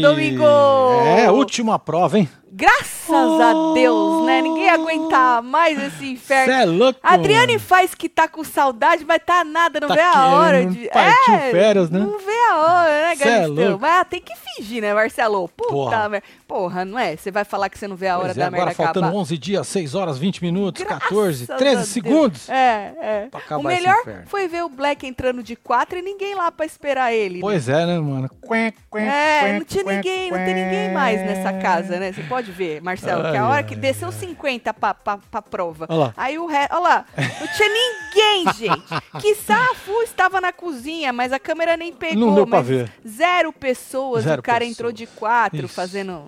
[0.00, 0.44] Domingo!
[1.18, 2.28] É, última prova, hein?
[2.50, 4.42] Graças a Deus, né?
[4.42, 6.52] Ninguém aguenta mais esse inferno.
[6.52, 6.98] Cê é louco.
[7.02, 10.88] Adriane faz que tá com saudade, mas tá nada, não Tá vê a hora de.
[10.88, 11.98] partir é, férias, né?
[12.00, 13.68] Não vê a hora, né, Cê é Galisteu?
[13.70, 13.80] louco.
[13.80, 15.48] mas tem que fingir, né, Marcelo?
[15.48, 16.08] Puta Porra.
[16.08, 16.26] merda.
[16.46, 17.16] Porra, não é?
[17.16, 19.06] Você vai falar que você não vê a hora Pois é, da agora merda faltando
[19.06, 19.20] acabar.
[19.20, 21.88] 11 dias, 6 horas, 20 minutos, Graças 14, a 13 Deus.
[21.88, 22.48] segundos.
[22.48, 23.28] É, é.
[23.56, 23.96] O melhor
[24.26, 27.34] foi ver o Black entrando de quatro e ninguém lá pra esperar ele.
[27.36, 27.40] né?
[27.40, 28.30] Pois é, né, mano?
[28.94, 32.12] É, não tinha ninguém, não tem ninguém mais nessa casa, né?
[32.12, 35.86] Você pode ver, Marcelo, que a Ai, hora que desceu 50 pra, pra, pra prova.
[35.88, 36.14] Olha lá.
[36.16, 36.72] Aí o resto.
[36.74, 39.20] Olha lá, não tinha ninguém, gente.
[39.20, 42.16] Que Safu estava na cozinha, mas a câmera nem pegou.
[42.26, 42.92] Não deu pra ver.
[43.06, 44.72] Zero pessoas, Zero o cara pessoas.
[44.76, 45.74] entrou de quatro Isso.
[45.74, 46.24] fazendo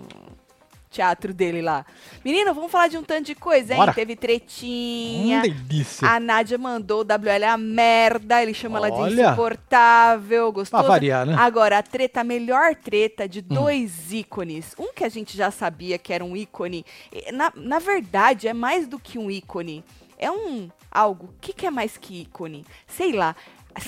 [0.89, 1.85] teatro dele lá.
[2.25, 3.79] Menino, vamos falar de um tanto de coisa, hein?
[3.79, 3.93] Bora.
[3.93, 5.41] Teve Hum, tretinha.
[5.41, 6.07] delícia.
[6.07, 9.27] A Nádia mandou o WL a merda, ele chama ela de Olha.
[9.27, 10.83] insuportável, gostoso.
[10.83, 11.35] Pra variar, né?
[11.37, 13.43] Agora, a treta, a melhor treta de Hum.
[13.47, 14.73] dois ícones.
[14.79, 16.85] Um que a gente já sabia que era um ícone.
[17.33, 19.83] Na, na verdade, é mais do que um ícone.
[20.17, 21.25] É um algo.
[21.27, 22.65] O que, que é mais que ícone?
[22.87, 23.35] Sei lá.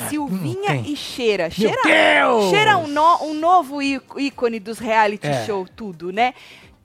[0.07, 0.93] Silvinha Ah, tem.
[0.93, 1.43] e Cheira.
[1.45, 2.49] Meu Cheira, Deus!
[2.49, 5.45] Cheira um, no- um novo ícone dos reality É.
[5.45, 6.33] show, tudo, né?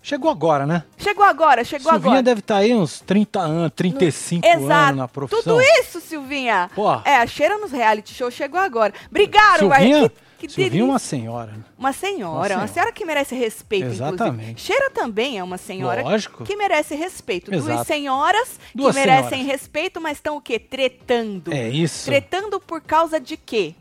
[0.06, 0.84] Chegou agora, né?
[0.96, 2.22] Chegou agora, chegou Silvinha agora.
[2.22, 4.72] deve estar aí uns 30 anos, 35 Exato.
[4.72, 5.42] anos na profissão.
[5.42, 6.70] Tudo isso, Silvinha.
[6.76, 7.02] Porra.
[7.04, 8.94] É, a Cheira nos reality show chegou agora.
[9.10, 10.84] Obrigado, Silvinha, Mar- que, Silvinha é delícia.
[10.84, 11.50] uma senhora.
[11.50, 11.64] né?
[11.76, 12.68] Uma senhora, Uma uma senhora.
[12.68, 14.50] senhora que merece respeito, Exatamente.
[14.50, 14.60] inclusive.
[14.60, 16.44] Cheira também é uma senhora Lógico.
[16.44, 17.50] que merece respeito.
[17.50, 17.84] Duas Exato.
[17.86, 19.46] senhoras Duas que merecem senhoras.
[19.50, 20.60] respeito, mas estão o quê?
[20.60, 21.52] Tretando.
[21.52, 22.04] É isso.
[22.04, 23.74] Tretando por causa de quê?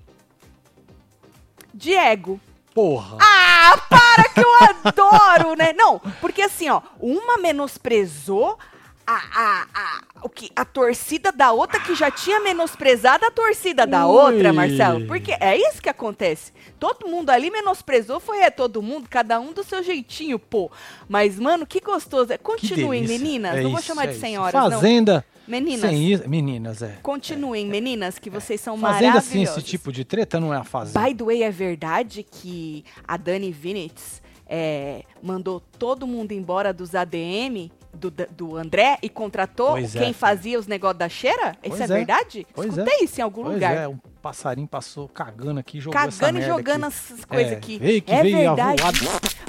[1.72, 2.40] De ego.
[2.76, 3.18] Porra.
[3.22, 5.72] Ah, para que eu adoro, né?
[5.72, 8.60] Não, porque assim, ó, uma menosprezou
[9.08, 13.88] a, a, a, o que, a torcida da outra que já tinha menosprezado a torcida
[13.88, 14.14] da Ui.
[14.14, 15.08] outra, Marcelo.
[15.08, 16.52] Porque é isso que acontece.
[16.78, 20.70] Todo mundo ali menosprezou, foi é todo mundo, cada um do seu jeitinho, pô.
[21.08, 22.34] Mas, mano, que gostoso.
[22.34, 23.56] É, Continuem, meninas.
[23.56, 24.72] É não vou isso, chamar é de senhoras, não.
[24.72, 25.26] Fazenda.
[25.48, 25.90] Meninas.
[25.90, 26.28] Sem isso.
[26.30, 26.98] Meninas, é.
[27.04, 29.26] Continuem, meninas, que vocês são Fazenda, maravilhosas.
[29.30, 31.00] sim, esse tipo de treta não é a fazenda.
[31.06, 36.96] By the way, é verdade que a Dani Vinitz é, mandou todo mundo embora dos
[36.96, 40.20] ADM do, do André e contratou Pois é, quem filho.
[40.20, 41.56] fazia os negócios da cheira?
[41.64, 41.88] Isso Pois é, é.
[41.88, 42.48] verdade?
[42.54, 43.76] Pois Escutei isso em algum Pois lugar.
[43.78, 46.96] é, um passarinho passou cagando aqui, essa Cagando e jogando aqui.
[46.96, 47.78] essas coisas É, aqui.
[47.80, 48.82] veio que é veio verdade.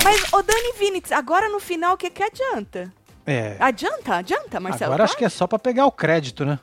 [0.04, 2.92] Mas, ô Dani Vinitz, agora no final, o que que adianta?
[3.26, 3.56] É.
[3.58, 4.16] Adianta?
[4.16, 4.92] Adianta, Marcelo?
[4.92, 6.58] Agora acho que é só pra pegar o crédito, né?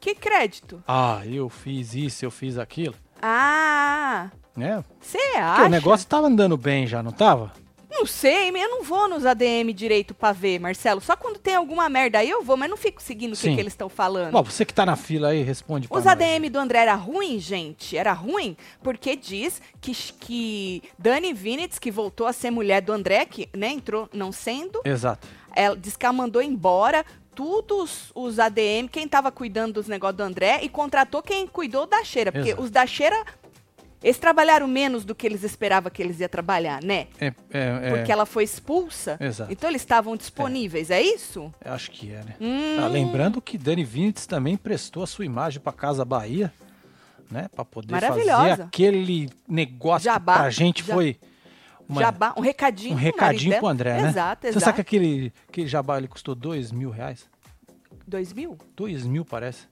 [0.00, 0.82] Que crédito?
[0.86, 2.94] Ah, eu fiz isso, eu fiz aquilo.
[3.20, 4.82] Ah, Né?
[5.00, 5.64] você Porque acha?
[5.64, 7.52] o negócio tava andando bem já, não tava?
[7.90, 11.00] Não sei, eu não vou nos ADM direito pra ver, Marcelo.
[11.00, 13.54] Só quando tem alguma merda aí eu vou, mas não fico seguindo o que, Sim.
[13.54, 14.32] que eles estão falando.
[14.32, 16.12] Bom, você que tá na fila aí, responde pra Os nós.
[16.12, 17.96] ADM do André era ruim, gente?
[17.96, 23.24] Era ruim porque diz que, que Dani Vinitz, que voltou a ser mulher do André,
[23.24, 25.26] que né, entrou não sendo, Exato.
[25.56, 30.22] Ela diz que ela mandou embora todos os ADM, quem tava cuidando dos negócios do
[30.22, 32.30] André, e contratou quem cuidou da cheira.
[32.32, 32.62] Porque Exato.
[32.62, 33.24] os da cheira,
[34.02, 37.08] eles trabalharam menos do que eles esperavam que eles iam trabalhar, né?
[37.20, 39.16] É, é, é, Porque ela foi expulsa.
[39.20, 39.52] Exato.
[39.52, 41.52] Então eles estavam disponíveis, é, isso?
[41.64, 42.36] eu acho que é, né?
[42.40, 42.76] Hum.
[42.78, 46.50] Tá, lembrando que Dani Vinitz também prestou a sua imagem pra Casa Bahia,
[47.30, 47.48] né?
[47.54, 48.30] Pra poder fazer
[48.62, 50.34] aquele negócio Jabá.
[50.34, 51.18] que pra gente Ja- foi
[51.88, 52.94] uma- Jabá, um recadinho.
[52.94, 53.60] um recadinho dela.
[53.60, 54.08] pro André, né?
[54.08, 54.64] Exato, Você exato.
[54.64, 57.28] sabe que aquele, aquele jabá ele custou dois mil reais?
[58.06, 58.56] Dois mil?
[58.76, 59.66] Dois mil, parece.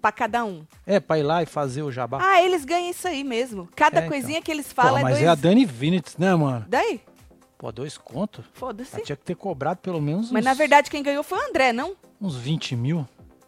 [0.00, 0.64] Pra cada um.
[0.86, 2.18] É, pra ir lá e fazer o jabá.
[2.20, 3.66] Ah, eles ganham isso aí mesmo.
[3.74, 4.10] Cada É, então.
[4.10, 5.22] coisinha que eles Pô, falam mas é dois...
[5.22, 6.66] é a Dani Vinitz, né, mano?
[6.68, 7.00] Daí?
[7.56, 8.44] Pô, dois contos?
[8.52, 9.00] Foda-se.
[9.02, 11.72] Tinha que ter cobrado pelo menos Mas uns, na verdade quem ganhou foi o André,
[11.72, 11.94] não?
[12.20, 13.06] uns 20 mil.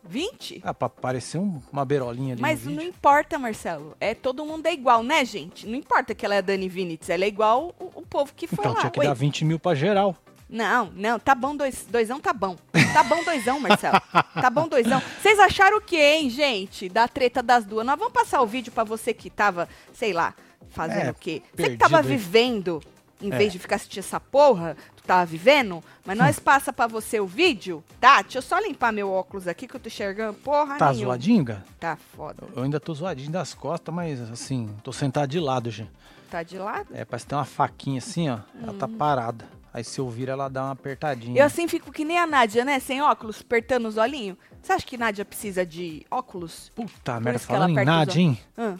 [0.09, 0.61] 20?
[0.65, 3.97] Ah, pra parecer um- uma beirolinha ali Mas não importa, Marcelo.
[4.01, 5.67] É todo mundo é igual, né, gente?
[5.67, 8.47] Não importa que ela é a Dani Vinitz, ela é igual o, o povo que
[8.47, 8.81] foi Então lá.
[8.81, 10.17] tinha que Ué, dar 20 mil pra geral.
[10.49, 12.57] Não, não, tá bom dois, doisão, tá bom.
[12.93, 14.01] Tá bom doisão, Marcelo.
[14.41, 15.03] Tá bom doisão.
[15.21, 16.89] Vocês acharam o que, hein, gente?
[16.89, 17.85] Da treta das duas.
[17.85, 20.35] Nós vamos passar o vídeo pra você que tava, sei lá,
[20.71, 21.43] fazendo É, o quê?
[21.53, 22.05] Você que tava aí.
[22.07, 22.81] vivendo,
[23.21, 23.37] em É.
[23.37, 24.77] vez de ficar assistindo essa porra,
[25.07, 28.23] tava vivendo, mas nós passa pra você o vídeo, tá?
[28.23, 31.19] Deixa eu só limpar meu óculos aqui que eu tô enxergando porra Tá nenhuma.
[31.81, 32.45] Tá foda.
[32.55, 35.91] Eu ainda tô zoadinho das costas, mas assim, tô sentado de lado, gente.
[36.31, 36.89] Tá de lado?
[36.93, 38.41] É, parece que tem uma faquinha assim, ó.
[38.63, 39.45] Ela tá parada.
[39.73, 41.35] Aí se eu vir, ela dá uma apertadinha.
[41.35, 41.37] Hum.
[41.37, 42.79] Eu assim fico que nem a Nádia, né?
[42.79, 44.37] Sem óculos, apertando os olhinhos.
[44.63, 46.73] Você acha que Nádia precisa de óculos?
[46.75, 48.41] Puta merda, que ela falando em Nádia, hein?
[48.57, 48.79] Hã?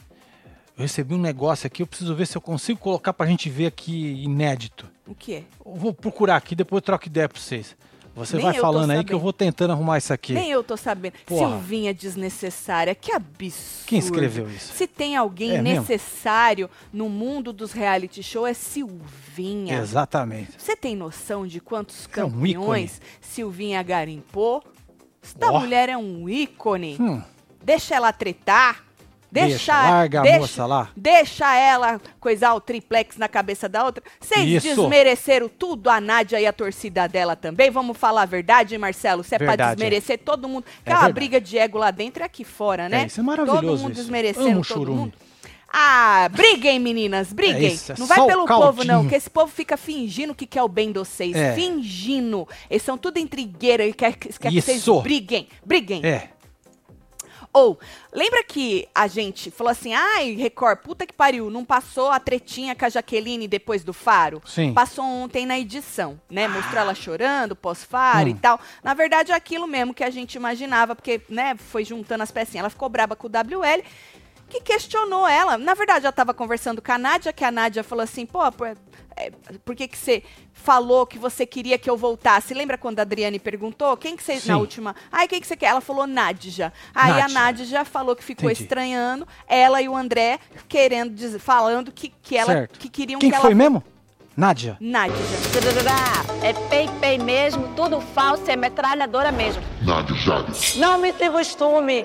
[0.77, 3.67] Eu recebi um negócio aqui, eu preciso ver se eu consigo colocar pra gente ver
[3.67, 4.87] aqui inédito.
[5.07, 5.43] O que é?
[5.65, 7.75] Eu vou procurar aqui, depois eu troco ideia pra vocês.
[8.15, 10.33] Você Nem vai falando aí que eu vou tentando arrumar isso aqui.
[10.33, 11.15] Nem eu tô sabendo.
[11.27, 11.51] Porra.
[11.51, 13.87] Silvinha desnecessária, que absurdo.
[13.87, 14.73] Quem escreveu isso?
[14.73, 15.81] Se tem alguém É mesmo?
[15.81, 19.79] necessário no mundo dos reality show é Silvinha.
[19.79, 20.53] Exatamente.
[20.59, 24.63] Você tem noção de quantos É um campeões Silvinha garimpou?
[25.23, 25.61] Esta Ó.
[25.61, 26.97] mulher é um ícone.
[26.99, 27.23] Hum,
[27.63, 28.86] Deixa ela tretar.
[29.31, 30.91] Deixa, deixa, larga a deixa, moça lá.
[30.97, 34.03] Deixa ela coisar o triplex na cabeça da outra.
[34.21, 37.71] Vocês desmereceram tudo, a Nádia e a torcida dela também.
[37.71, 39.23] Vamos falar a verdade, Marcelo?
[39.25, 40.65] Se é pra Verdade, desmerecer todo mundo.
[40.85, 43.03] É Aquela briga de ego lá dentro e aqui fora, né?
[43.03, 44.01] É, isso é maravilhoso Todo mundo isso.
[44.03, 44.99] desmerecendo Amo todo churume.
[45.01, 45.13] mundo.
[45.79, 47.67] Ah, briguem, meninas, briguem.
[47.67, 49.09] É isso, é não vai pelo povo, não, caldinho.
[49.11, 51.37] que esse povo fica fingindo que quer o bem de vocês.
[51.37, 51.55] É.
[51.55, 52.49] Fingindo.
[52.71, 55.49] Eles são tudo intrigueira e quer, quer que vocês briguem.
[55.65, 56.01] Briguem.
[56.05, 56.31] É,
[57.57, 57.81] Ou,
[58.13, 62.75] lembra que a gente falou assim, ai, Record, puta que pariu, não passou a tretinha
[62.75, 64.43] com a Jaqueline depois do Faro?
[64.45, 64.75] Sim.
[64.75, 66.47] Passou ontem na edição, né?
[66.49, 68.33] Mostrou ela chorando, pós-Faro Hum.
[68.33, 68.61] e tal.
[68.85, 72.61] Na verdade, é aquilo mesmo que a gente imaginava, porque, né, foi juntando as pecinhas.
[72.61, 73.83] Ela ficou braba com o WL,
[74.49, 75.59] que questionou ela.
[75.59, 78.69] Na verdade, ela estava conversando com a Nádia, que a Nádia falou assim, pô, por,
[79.17, 79.31] é,
[79.65, 80.23] por que que você
[80.53, 82.55] falou que você queria que eu voltasse?
[82.55, 83.97] Lembra quando a Adriane perguntou?
[83.97, 84.51] Quem que você, Sim.
[84.51, 84.95] na última...
[85.11, 85.67] Ai, quem que você quer?
[85.67, 86.73] Ela falou Nádia.
[86.95, 87.65] Aí a Nádia.
[87.65, 88.63] Nádia falou que ficou Entendi.
[88.63, 90.39] estranhando, ela e o André
[90.69, 92.79] querendo, dizer- falando que, que ela, certo.
[92.79, 93.59] que queriam Quem que que foi ela...
[93.59, 93.83] mesmo?
[94.37, 94.77] Nádia.
[94.79, 95.17] Nádia.
[96.43, 99.63] É pei-pei mesmo, tudo falso, é metralhadora mesmo.
[99.83, 100.15] Nádia.
[100.77, 102.05] Não me se costume.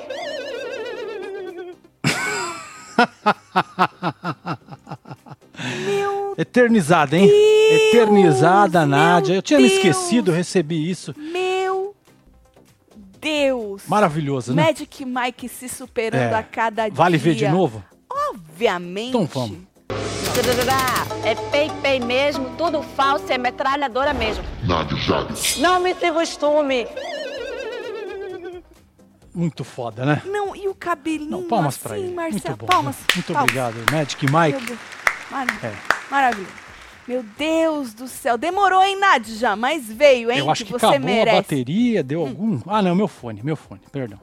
[5.86, 7.28] Meu Eternizada, hein?
[7.28, 9.34] Deus, Eternizada, Nádia.
[9.36, 9.78] Eu tinha me Deus.
[9.78, 11.14] esquecido, eu recebi isso.
[11.18, 11.96] Meu
[13.20, 13.84] Deus.
[13.88, 14.64] Maravilhoso, né?
[14.64, 16.36] Magic Mike se superando É.
[16.36, 16.96] a cada dia.
[16.96, 17.84] Vale ver de novo?
[18.30, 19.10] Obviamente.
[19.10, 19.58] Então vamos.
[21.24, 24.44] É pei-pei mesmo, tudo falso, é metralhadora mesmo.
[24.64, 25.58] Nádia Jales.
[25.58, 26.88] Não me se costume.
[29.34, 30.22] Muito foda, né?
[30.26, 32.14] Não, e o cabelinho Não, palmas assim, pra ele.
[32.14, 32.44] Marcelo.
[32.46, 32.66] Muito bom.
[32.68, 32.98] Palmas.
[33.16, 33.44] Muito palmas.
[33.44, 34.66] obrigado, Magic Mike.
[34.66, 34.80] Deus.
[35.30, 35.74] Mara- É.
[36.12, 36.48] Maravilha.
[37.08, 38.38] Meu Deus do céu.
[38.38, 39.56] Demorou, hein, Nádia?
[39.56, 40.40] Mas veio, hein?
[40.40, 41.30] Eu acho que, você acabou merece.
[41.36, 41.40] Hum.
[41.40, 42.60] a bateria, deu algum.
[42.68, 44.20] Ah, não, meu fone, meu fone, perdão.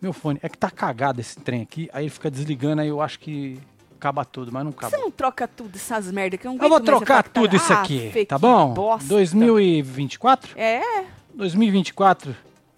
[0.00, 0.38] Meu fone.
[0.42, 3.58] É que tá cagado esse trem aqui, aí ele fica desligando, aí eu acho que
[3.98, 4.90] acaba tudo, mas não acaba.
[4.90, 7.56] Você não troca tudo essas merda que eu não Eu vou trocar falar tudo que
[7.56, 8.74] isso tá- aqui, Ah, Fê, tá que bom?
[8.74, 9.08] bosta.
[9.08, 10.52] 2024?
[10.58, 11.04] É,
[11.34, 12.34] 2024,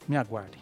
[0.08, 0.57] me aguardem.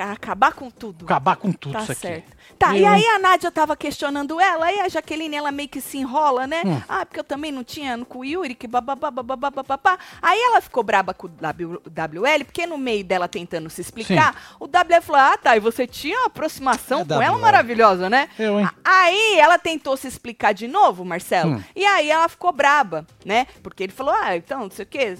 [0.00, 1.04] Acabar com tudo.
[1.04, 2.00] Acabar com tudo Tá isso aqui.
[2.00, 2.36] certo.
[2.58, 5.80] Tá, Eu, e aí a Nádia tava questionando ela, aí a Jaqueline, ela meio que
[5.80, 6.62] se enrola, né?
[6.66, 6.80] Hum.
[6.88, 9.98] Ah, porque eu também não tinha com o Yuri, que bababá.
[10.20, 14.56] Aí ela ficou braba com o W- WL, porque no meio dela tentando se explicar,
[14.58, 17.40] o WL falou, ah, tá, e você tinha uma aproximação É com ela WL.
[17.42, 18.28] maravilhosa, né?
[18.38, 18.68] Eu, hein?
[18.84, 21.62] Aí ela tentou se explicar de novo, Marcelo, Hum.
[21.76, 23.46] e aí ela ficou braba, né?
[23.62, 25.14] Porque ele falou, ah, então, não sei o quê.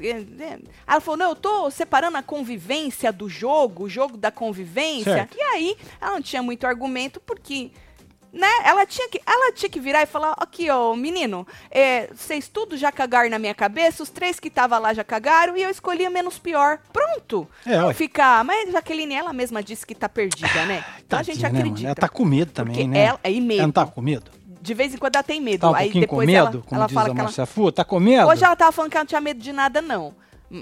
[0.87, 5.13] Ela falou, não, eu tô separando a convivência do jogo, o jogo da convivência.
[5.15, 5.37] Certo.
[5.37, 7.71] E aí ela não tinha muito argumento, porque
[8.33, 8.49] né?
[8.65, 12.77] Ela tinha que, ela tinha que virar e falar, aqui, ó, menino, é, vocês tudo
[12.77, 16.05] já cagaram na minha cabeça, os três que estavam lá já cagaram e eu escolhi
[16.05, 16.79] a menos pior.
[16.93, 17.49] Pronto.
[17.65, 20.85] É, ficar, mas Jaqueline, ela mesma disse que tá perdida, né?
[21.07, 21.89] Então a gente Tadinha, né, acredita.
[21.89, 23.05] Ela tá com medo também, né?
[23.05, 23.61] ela- e medo.
[23.61, 24.31] Ela não tá com medo?
[24.61, 25.61] De vez em quando ela tem medo.
[25.63, 27.25] Tá um aí pouquinho com depois medo, ela, como ela diz fala a que ela...
[27.25, 27.73] Marcia Fu?
[27.73, 28.29] Tá com medo?
[28.29, 30.15] Hoje ela tava falando que ela não tinha medo de nada, não.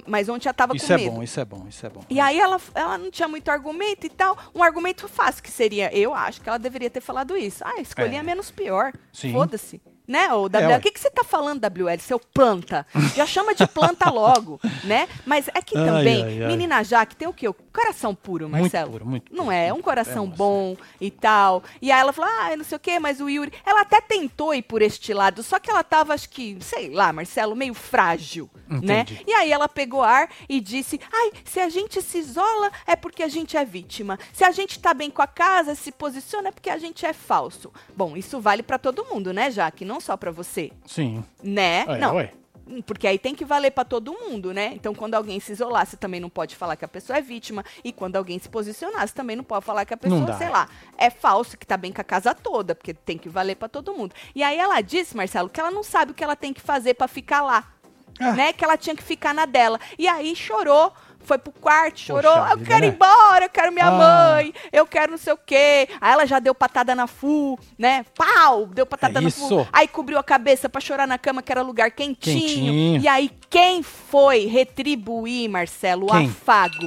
[0.06, 1.10] Mas ontem ela tava Isso com é medo.
[1.12, 2.00] bom, isso é bom, isso é bom.
[2.10, 4.36] E aí ela, ela não tinha muito argumento e tal.
[4.54, 7.62] Um argumento fácil que seria, eu acho que ela deveria ter falado isso.
[7.64, 8.18] Ah, escolhi É.
[8.18, 8.92] a menos pior.
[9.32, 9.80] Foda-se.
[10.06, 10.66] Né, o WL?
[10.68, 10.76] ué.
[10.76, 11.98] o que, que você tá falando, WL?
[11.98, 12.86] Seu planta.
[13.14, 15.08] Já chama de planta logo, né?
[15.24, 16.48] Mas é que também, ai, ai.
[16.48, 17.48] menina Jaque tem o quê?
[17.48, 18.92] O coração puro, Muito Marcelo.
[18.92, 19.68] puro, muito Não é?
[19.68, 21.62] É um coração É, bom e tal.
[21.82, 23.52] E aí ela falou, ah, não sei o quê, mas o Yuri...
[23.64, 27.12] Ela até tentou ir por este lado, só que ela tava, acho que, sei lá,
[27.12, 29.00] Marcelo, meio frágil, né?
[29.00, 29.24] Entendi.
[29.26, 33.22] E aí ela pegou ar e disse: Ai, se a gente se isola é porque
[33.22, 34.18] a gente é vítima.
[34.32, 37.12] Se a gente tá bem com a casa, se posiciona é porque a gente é
[37.12, 37.72] falso.
[37.96, 39.84] Bom, isso vale pra todo mundo, né, Jaque?
[39.84, 41.24] Não só pra você, Sim.
[41.42, 41.84] né?
[41.88, 42.16] É, não.
[42.16, 42.32] ué.
[42.68, 44.72] Hum, Porque aí tem que valer pra todo mundo, né?
[44.74, 47.64] Então, quando alguém se isolar, você também não pode falar que a pessoa é vítima.
[47.84, 50.48] E quando alguém se posicionar, você também não pode falar que a Não pessoa, sei
[50.48, 53.68] lá, é falso, que tá bem com a casa toda, porque tem que valer pra
[53.68, 54.14] todo mundo.
[54.34, 56.94] E aí ela disse, Marcelo, que ela não sabe o que ela tem que fazer
[56.94, 57.72] pra ficar lá
[58.18, 58.32] Ah.
[58.32, 58.52] né?
[58.52, 59.78] Que ela tinha que ficar na dela.
[59.96, 60.92] E aí chorou,
[61.26, 62.32] foi pro quarto, chorou.
[62.32, 62.94] Poxa eu quero ir né?
[62.94, 63.90] embora, eu quero minha Ah.
[64.36, 65.88] mãe, eu quero não sei o quê.
[66.00, 68.04] Aí ela já deu patada na fu, né?
[68.16, 69.48] Pau, deu patada É isso.
[69.48, 69.66] fu.
[69.72, 72.40] Aí cobriu a cabeça pra chorar na cama, que era lugar quentinho.
[72.40, 73.02] Quentinho.
[73.02, 76.26] E aí quem foi retribuir, Marcelo, o Quem?
[76.26, 76.86] afago?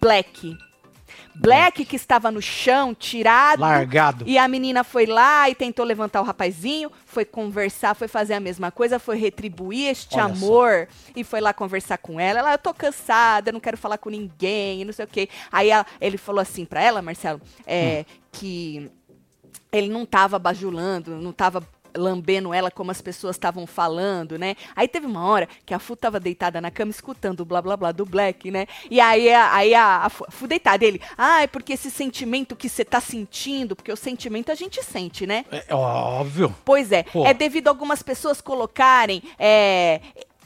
[0.00, 0.56] Black.
[1.36, 3.60] Black, que estava no chão, tirado.
[3.60, 4.24] Largado.
[4.26, 8.40] E a menina foi lá e tentou levantar o rapazinho, foi conversar, foi fazer a
[8.40, 12.38] mesma coisa, foi retribuir este Olha amor e foi lá conversar com ela.
[12.38, 15.28] Ela, eu tô cansada, não quero falar com ninguém, e não sei o quê.
[15.50, 18.14] Aí ela- ele falou assim pra ela, Marcelo, é, Hum.
[18.32, 18.90] que
[19.72, 24.56] ele não tava bajulando, não tava lambendo ela como as pessoas estavam falando, né?
[24.74, 27.76] Aí teve uma hora que a Fu tava deitada na cama escutando o blá blá
[27.76, 28.66] blá do Black, né?
[28.90, 31.90] E aí, a, aí a, a Fu, a Fu deitada, ele, ah, é porque esse
[31.90, 35.44] sentimento que você tá sentindo, porque o sentimento a gente sente, né?
[35.50, 36.54] É óbvio.
[36.64, 37.26] Pois é, Pô.
[37.26, 40.00] é devido a algumas pessoas colocarem, é,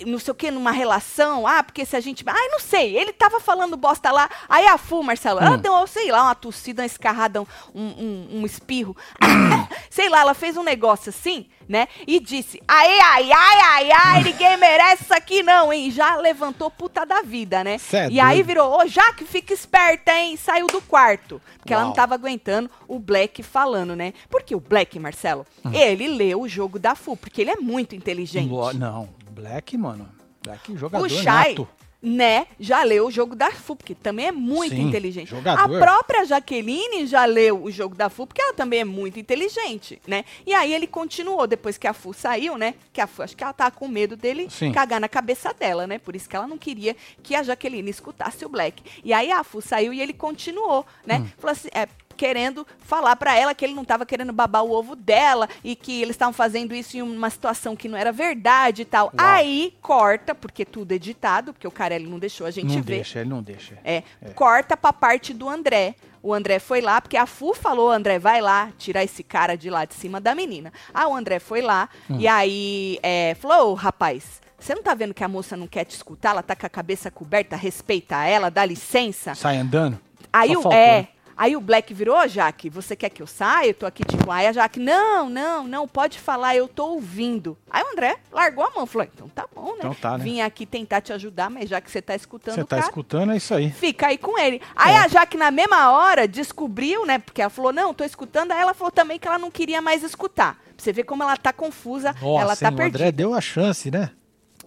[0.06, 3.12] não sei o que, numa relação, ah, porque se a gente, ai, não sei, ele
[3.12, 5.58] tava falando bosta lá, aí a Fu, Marcelo, ela Hum.
[5.58, 8.96] deu, sei lá, uma tossida, uma escarrada, um, um, um espirro,
[9.90, 14.22] sei lá, ela fez um negócio assim, né, e disse, ai, ai, ai, ai, ai,
[14.32, 18.18] ninguém merece isso aqui não, hein, já levantou puta da vida, né, Cê é e
[18.20, 21.96] aí virou, ô, Jaque, fica esperta, hein, saiu do quarto, porque ela não Uau.
[21.96, 25.72] tava aguentando o Black falando, né, porque o Black, Marcelo, Hum.
[25.74, 28.48] ele leu o jogo da Fu, porque ele é muito inteligente.
[28.78, 30.08] Não, Black, mano.
[30.42, 31.68] Black jogador O Shai, nato.
[32.02, 35.28] né, já leu o jogo da FU, porque também é muito Sim, inteligente.
[35.30, 35.76] jogador.
[35.76, 40.00] A própria Jaqueline já leu o jogo da FU, porque ela também é muito inteligente,
[40.06, 40.24] né?
[40.46, 42.74] E aí ele continuou, depois que a FU saiu, né?
[42.92, 44.72] Que a FU, acho que ela tava com medo dele Sim.
[44.72, 45.98] cagar na cabeça dela, né?
[45.98, 48.82] Por isso que ela não queria que a Jaqueline escutasse o Black.
[49.04, 51.18] E aí a FU saiu e ele continuou, né?
[51.18, 51.28] Hum.
[51.38, 54.96] Falou assim, é, querendo falar pra ela que ele não tava querendo babar o ovo
[54.96, 58.84] dela e que eles estavam fazendo isso em uma situação que não era verdade e
[58.84, 59.06] tal.
[59.06, 59.14] Uau.
[59.16, 62.96] Aí corta, porque tudo é editado, porque o Carelli não deixou a gente Não ver.
[62.96, 63.78] deixa, ele não deixa.
[63.84, 64.02] É,
[64.34, 65.94] corta pra parte do André.
[66.20, 69.70] O André foi lá, porque a Fu falou, André, vai lá, tirar esse cara de
[69.70, 70.72] lá de cima da menina.
[70.92, 72.16] Ah, o André foi lá, Hum.
[72.18, 75.84] e aí é, falou, ô, rapaz, você não tá vendo que a moça não quer
[75.84, 76.30] te escutar?
[76.30, 79.32] Ela tá com a cabeça coberta, respeita ela, dá licença.
[79.36, 80.00] Sai andando.
[80.32, 81.08] Aí Só o, faltou, é?
[81.38, 83.68] Aí o Black virou, Jaque, você quer que eu saia?
[83.68, 87.56] Eu tô aqui tipo, aí a Jaque, não, não, não, pode falar, eu tô ouvindo.
[87.70, 89.78] Aí o André largou a mão, falou, então tá bom, né?
[89.78, 90.24] Então tá, né?
[90.24, 92.88] Vim aqui tentar te ajudar, mas já que você tá escutando Você o tá cara,
[92.88, 93.70] escutando, é isso aí.
[93.70, 94.60] fica aí com ele.
[94.76, 94.98] Aí É.
[94.98, 97.18] a Jaque, na mesma hora, descobriu, né?
[97.18, 98.52] Porque ela falou, não, tô escutando.
[98.52, 100.54] Aí ela falou também que ela não queria mais escutar.
[100.76, 102.98] Pra você ver como ela tá confusa, Nossa, ela tá hein, o perdida.
[102.98, 104.10] André deu a chance, né?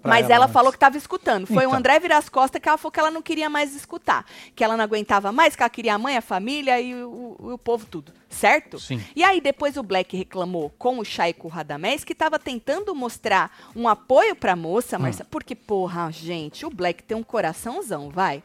[0.04, 0.54] Mas ela, antes.
[0.54, 1.46] falou que tava escutando.
[1.46, 1.74] Foi o Então.
[1.74, 4.26] André virar as costas que ela falou que ela não queria mais escutar.
[4.56, 7.54] Que ela não aguentava mais, que ela queria a mãe, a família e o, o-
[7.54, 8.14] o povo tudo.
[8.30, 8.80] Certo?
[8.80, 9.04] Sim.
[9.16, 12.40] E aí depois o Black reclamou com o Chay e com o Radamés que tava
[12.40, 15.02] tentando mostrar um apoio pra moça, Hum.
[15.02, 15.26] Marcia.
[15.30, 18.42] Porque, porra, gente, o Black tem um coraçãozão, vai.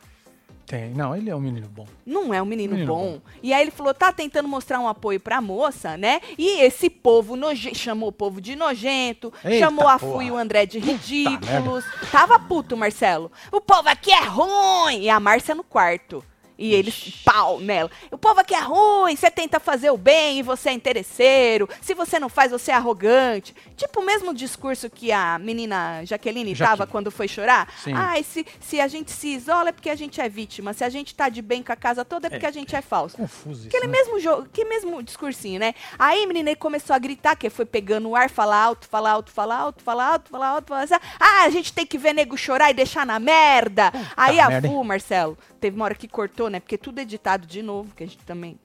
[0.67, 0.91] Tem.
[0.91, 1.87] Não, ele é um menino bom.
[2.05, 3.21] Não é um menino, Menino bom.
[3.43, 6.21] E aí ele falou, tá tentando mostrar um apoio pra moça, né?
[6.37, 7.75] E esse povo noje...
[7.75, 10.13] chamou o povo de nojento, Eita chamou a porra.
[10.13, 11.85] Fu e o André de Puta ridículos.
[12.11, 13.31] Tava puto, Marcelo.
[13.53, 15.03] O povo aqui é ruim!
[15.03, 16.25] E a Márcia no quarto.
[16.59, 17.91] E eles, pau nela.
[18.11, 21.69] O povo aqui é ruim, você tenta fazer o bem e você é interesseiro.
[21.83, 23.55] Se você não faz, você é arrogante.
[23.77, 26.71] Tipo o mesmo discurso que a menina Jaqueline Jaque.
[26.71, 27.69] tava quando foi chorar.
[27.83, 27.93] Sim.
[27.95, 30.73] Ai, se, se a gente se isola é porque a gente é vítima.
[30.73, 32.75] Se a gente tá de bem com a casa toda é porque É, a gente
[32.75, 33.17] é falso.
[33.17, 33.99] Confuso isso, Aquele né?
[33.99, 35.75] mesmo jogo, que mesmo discursinho, né?
[35.99, 39.31] Aí, menina, ele começou a gritar, que foi pegando o ar, falar alto, falar alto,
[39.31, 40.95] falar alto, falar alto, falar alto, falar assim.
[41.21, 43.93] Ah, a gente tem que ver nego chorar e deixar na merda.
[44.17, 45.37] Aí a merda, Fu, Marcelo,
[45.67, 46.61] teve uma hora que cortou, né?
[46.61, 48.57] Porque tudo editado de novo, que a gente também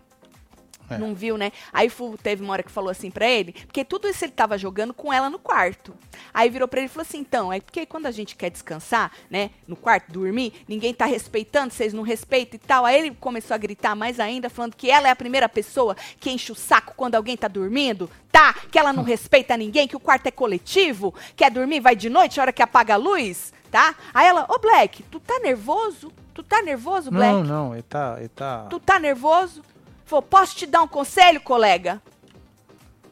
[0.89, 0.97] É.
[0.97, 1.51] não viu, né?
[1.71, 1.89] Aí
[2.21, 5.11] teve uma hora que falou assim pra ele, porque tudo isso ele tava jogando com
[5.11, 5.95] ela no quarto.
[6.33, 9.11] Aí virou pra ele e falou assim: então, é porque quando a gente quer descansar,
[9.29, 12.85] né, no quarto, dormir, ninguém tá respeitando, vocês não respeitam e tal.
[12.85, 16.29] Aí ele começou a gritar mais ainda, falando que ela é a primeira pessoa que
[16.29, 18.53] enche o saco quando alguém tá dormindo, tá?
[18.69, 22.37] Que ela não respeita ninguém, que o quarto é coletivo, quer dormir, vai de noite,
[22.39, 23.95] a hora que apaga a luz, tá?
[24.13, 26.11] Aí ela, ô Black, tu tá nervoso?
[26.33, 27.33] Tu tá nervoso, Black?
[27.33, 28.15] Não, não, ele tá.
[28.17, 28.67] Ele tá...
[28.69, 29.61] Tu tá nervoso?
[30.05, 32.01] Falou, posso te dar um conselho, colega?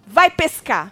[0.07, 0.91] Vai pescar.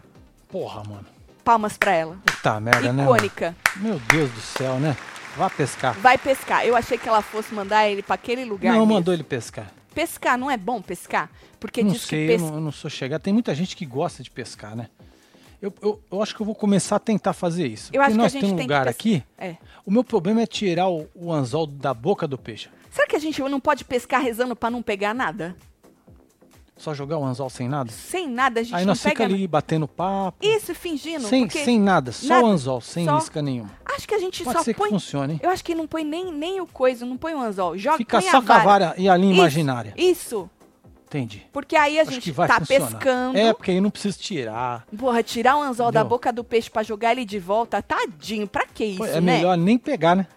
[0.49, 1.05] Porra, mano.
[1.43, 2.17] Palmas pra ela.
[2.25, 3.03] Puta merda, né?
[3.03, 3.15] mano?
[3.15, 3.55] Icônica.
[3.77, 4.95] Meu Deus do céu, né?
[5.35, 5.93] Vá pescar.
[5.95, 6.65] Vai pescar.
[6.65, 8.73] Eu achei que ela fosse mandar ele pra aquele lugar.
[8.73, 8.93] Não, mesmo.
[8.95, 9.71] mandou ele pescar.
[9.93, 11.29] Pescar, não é bom pescar?
[11.59, 12.47] Porque não diz sei, que eu, pesca.
[12.49, 13.21] não, eu não sou chegado.
[13.21, 14.89] Tem muita gente que gosta de pescar, né?
[15.61, 17.89] Eu, eu, eu acho que eu vou começar a tentar fazer isso.
[17.91, 19.23] Eu Porque acho que a nós gente temos um tem que lugar pes- aqui.
[19.37, 19.55] É.
[19.85, 22.69] O meu problema é tirar o, o anzol da boca do peixe.
[22.91, 25.55] Será que a gente não pode pescar rezando pra não pegar nada?
[26.75, 27.91] Só jogar o anzol sem nada.
[27.91, 30.37] Sem nada, a gente Aí não nós fica ali batendo papo.
[30.45, 31.25] Isso, fingindo.
[31.27, 33.71] sem, sem nada, só nada, o anzol, sem só- isca nenhuma.
[33.83, 34.89] Acho que a gente Pode só ser que põe.
[34.91, 35.39] funcione, hein?
[35.41, 37.75] Eu acho que não põe nem, nem o coisa, não põe o anzol.
[37.75, 38.63] Joga Fica só a com a vara.
[38.63, 39.93] vara e a linha Isso, imaginária.
[39.97, 40.47] Isso.
[41.07, 41.45] Entendi.
[41.53, 42.89] Porque aí a Acho gente tá funcionar.
[42.91, 43.37] pescando.
[43.37, 44.85] É, porque aí não precisa tirar.
[44.97, 46.09] Porra, tirar o anzol da Entendeu?
[46.09, 48.45] boca do peixe pra jogar ele de volta, tadinho.
[48.47, 49.37] Pra que isso, Pô, é né?
[49.37, 50.27] melhor nem pegar, né?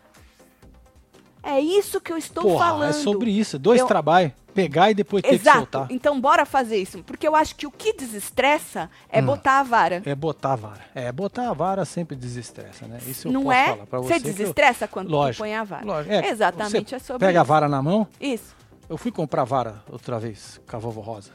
[1.42, 2.90] É isso que eu estou Porra, falando.
[2.90, 3.58] é sobre isso.
[3.58, 4.32] Dois Eu- trabalhos.
[4.52, 5.58] Pegar e depois ter que Exato.
[5.58, 5.86] soltar.
[5.90, 7.04] Então bora fazer isso.
[7.04, 9.26] Porque eu acho que o que desestressa é Hum.
[9.26, 10.02] botar a vara.
[10.04, 10.80] É botar a vara.
[10.92, 12.98] É, botar a vara sempre desestressa, né?
[13.06, 13.66] Isso eu Não posso é?
[13.68, 14.20] falar pra Você você.
[14.20, 15.84] que eu- desestressa quando Lógico, põe a vara.
[15.86, 16.12] Lógico.
[16.12, 17.48] É, Exatamente, é sobre Pega a isso.
[17.48, 18.08] vara na mão.
[18.20, 18.56] Isso.
[18.90, 21.30] Eu fui comprar vara outra vez com a vovó Rosa.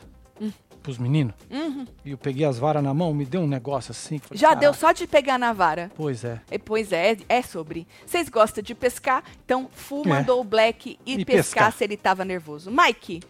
[0.83, 1.33] Pros meninos.
[1.49, 1.87] Uhum.
[2.03, 4.19] E eu peguei as varas na mão, me deu um negócio assim.
[4.19, 4.79] falei, Já deu "Caraca".
[4.79, 5.89] só de pegar na vara.
[5.95, 6.39] Pois é.
[6.51, 7.87] E, Pois é, é sobre.
[8.05, 9.23] Vocês gostam de pescar?
[9.43, 10.09] Então, Fu É.
[10.09, 11.71] mandou o Black ir E pescar, pescar.
[11.73, 12.69] se ele tava nervoso.
[12.69, 13.21] Mike,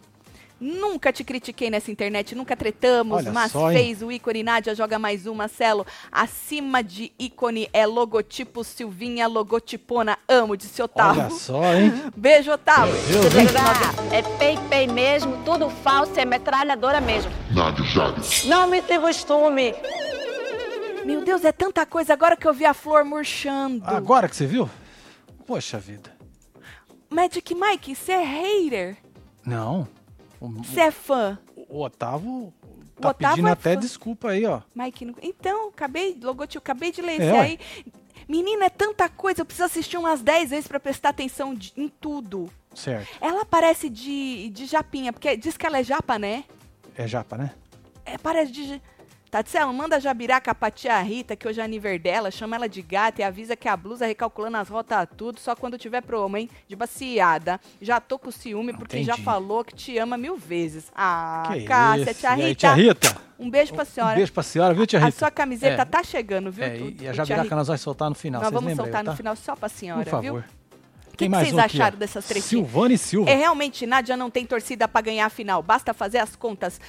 [0.60, 4.98] nunca te critiquei nessa internet, nunca tretamos, Olha mas só, fez o ícone Nádia, joga
[4.98, 5.86] mais uma, Celo.
[6.12, 11.24] Acima de ícone é logotipo Silvinha, logotipona, amo, disse Otávio.
[11.24, 11.92] Olha só, hein?
[12.16, 12.94] Beijo, Otávio.
[12.94, 13.48] Deus, hein?
[14.12, 17.32] É pei-pei mesmo, tudo falso, é metralhadora mesmo.
[17.52, 18.46] Nádia Jales.
[18.46, 19.74] Não me se costume.
[21.06, 23.84] Meu Deus, é tanta coisa agora que eu vi a flor murchando.
[23.86, 24.70] Agora que você viu?
[25.46, 26.16] Poxa vida.
[27.10, 28.98] Magic Mike, você é hater?
[29.46, 29.88] Não.
[30.40, 31.38] O, Você é fã?
[31.70, 32.54] o Otávio
[33.00, 33.80] tá Otávio pedindo é até fã.
[33.80, 34.62] desculpa aí, ó.
[34.74, 37.60] Mike, então, acabei, logotipo, acabei de ler É, esse aí.
[38.28, 41.88] Menina, é tanta coisa, eu preciso assistir umas 10 vezes pra prestar atenção de- em
[41.90, 42.50] tudo.
[42.74, 43.08] Certo.
[43.22, 46.44] Ela parece de, de japinha, porque diz que ela é japa, né?
[46.96, 47.52] É japa, né?
[48.06, 48.82] É, parece de...
[49.30, 53.22] Tatselo, manda Jabiraca pra tia Rita, que hoje é aniversário dela, chama ela de gata
[53.22, 56.50] e avisa que a blusa recalculando as rotas tudo, só quando tiver promo, hein?
[56.68, 57.60] De baciada.
[57.82, 59.24] Já tô com ciúme, porque já Entendi.
[59.26, 60.86] falou que te ama mil vezes.
[60.96, 62.56] Ah, que Cássia, tia E aí, Rita.
[62.60, 63.18] tia Rita?
[63.38, 64.14] Um beijo pra senhora.
[64.14, 65.20] Um beijo pra senhora, viu, tia A Rita?
[65.20, 65.86] sua camiseta É.
[65.86, 66.64] tá chegando, viu?
[66.64, 67.56] É, e tu, a Jabiraca Rita?
[67.58, 69.18] nós vamos soltar no final, Nós vamos lembram soltar aí, no tá?
[69.18, 70.42] final só pra senhora, Por favor.
[70.42, 70.44] viu?
[71.18, 72.46] Tem que mais vocês um aqui, acharam dessas tretinhas?
[72.50, 73.30] Silvana e Silva.
[73.30, 75.64] É realmente, Nádia não tem torcida pra ganhar a final.
[75.64, 76.80] Basta fazer as contas.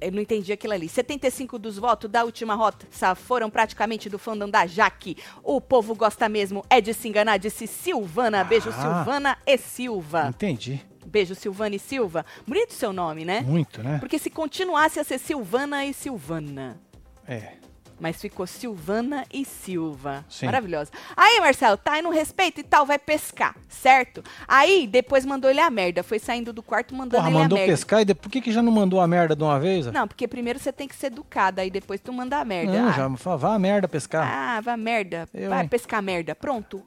[0.00, 0.88] Eu não entendi aquilo ali.
[0.88, 5.16] 75 dos votos da última rota foram praticamente do fandom da Jaque.
[5.42, 8.44] O povo gosta mesmo é de se enganar, disse Silvana.
[8.44, 8.72] Beijo, Ah.
[9.04, 10.28] Silvana e Silva.
[10.28, 10.84] Entendi.
[11.04, 12.26] Beijo, Silvana e Silva.
[12.46, 13.40] Bonito seu nome, né?
[13.42, 13.98] Muito, né?
[13.98, 16.80] Porque se continuasse a ser Silvana e Silvana.
[17.26, 17.52] É.
[17.98, 20.24] Mas ficou Silvana e Silva.
[20.28, 20.46] Sim.
[20.46, 20.90] Maravilhosa.
[21.16, 24.22] Aí, Marcelo, tá aí no respeito e tal, vai pescar, certo?
[24.46, 26.02] Aí, depois mandou ele a merda.
[26.02, 27.72] Foi saindo do quarto mandando Porra, ele mandou a merda.
[27.72, 29.86] pescar e depois, por que, que já não mandou a merda de uma vez?
[29.86, 32.72] Não, porque primeiro você tem que ser educada, aí depois tu manda a merda.
[32.72, 34.26] Não, ah, já fala, vá a merda pescar.
[34.30, 35.26] ah, vai merda.
[35.32, 35.68] Eu, vai hein?
[35.68, 36.34] pescar merda.
[36.34, 36.82] Pronto.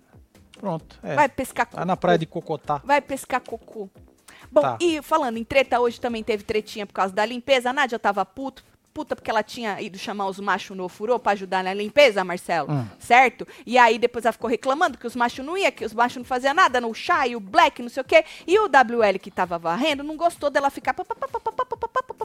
[0.59, 0.99] Pronto.
[1.01, 1.15] É.
[1.15, 2.81] Vai pescar Tá na praia de Cocotá.
[2.83, 3.89] Vai pescar cocô.
[4.51, 4.77] Bom, Tá.
[4.79, 7.69] e falando em treta, hoje também teve tretinha por causa da limpeza.
[7.69, 8.63] A Nádia tava puto,
[8.99, 12.69] puta porque ela tinha ido chamar os machos no ofurô pra ajudar na limpeza, Marcelo.
[12.69, 12.85] Hum.
[12.99, 13.47] Certo?
[13.65, 16.25] E aí depois ela ficou reclamando que os machos não iam, que os machos não
[16.25, 18.25] faziam nada, no chá e o black, não sei o quê.
[18.45, 20.93] E o WL que tava varrendo não gostou dela ficar.
[20.93, 22.18] pá, pá, pá,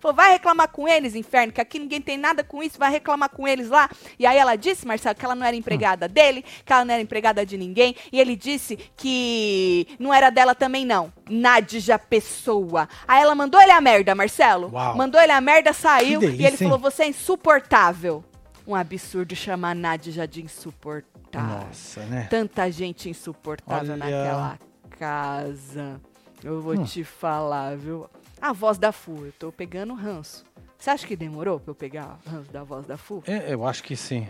[0.00, 3.28] Falou, vai reclamar com eles, inferno, que aqui ninguém tem nada com isso, vai reclamar
[3.30, 3.88] com eles lá.
[4.18, 7.02] E aí ela disse, Marcelo, que ela não era empregada dele, que ela não era
[7.02, 7.96] empregada de ninguém.
[8.12, 11.12] E ele disse que não era dela também, não.
[11.28, 12.88] Nadja Pessoa.
[13.08, 14.70] Aí ela mandou ele a merda, Marcelo.
[14.72, 14.96] Uau.
[14.96, 16.20] Mandou ele a merda, saiu.
[16.20, 16.82] Delícia, e ele falou, hein?
[16.82, 18.24] você é insuportável
[18.66, 21.66] um absurdo chamar Nadja Nádia de insuportável.
[21.66, 22.26] Nossa, né?
[22.30, 23.96] Tanta gente insuportável Olha...
[23.96, 24.58] naquela
[24.98, 26.00] casa.
[26.42, 26.84] Eu vou hum.
[26.84, 28.08] te falar, viu?
[28.44, 30.44] A voz da Fu, eu tô pegando ranço.
[30.76, 33.24] Você acha que demorou pra eu pegar ranço da voz da Fu?
[33.26, 34.28] É, eu acho que sim.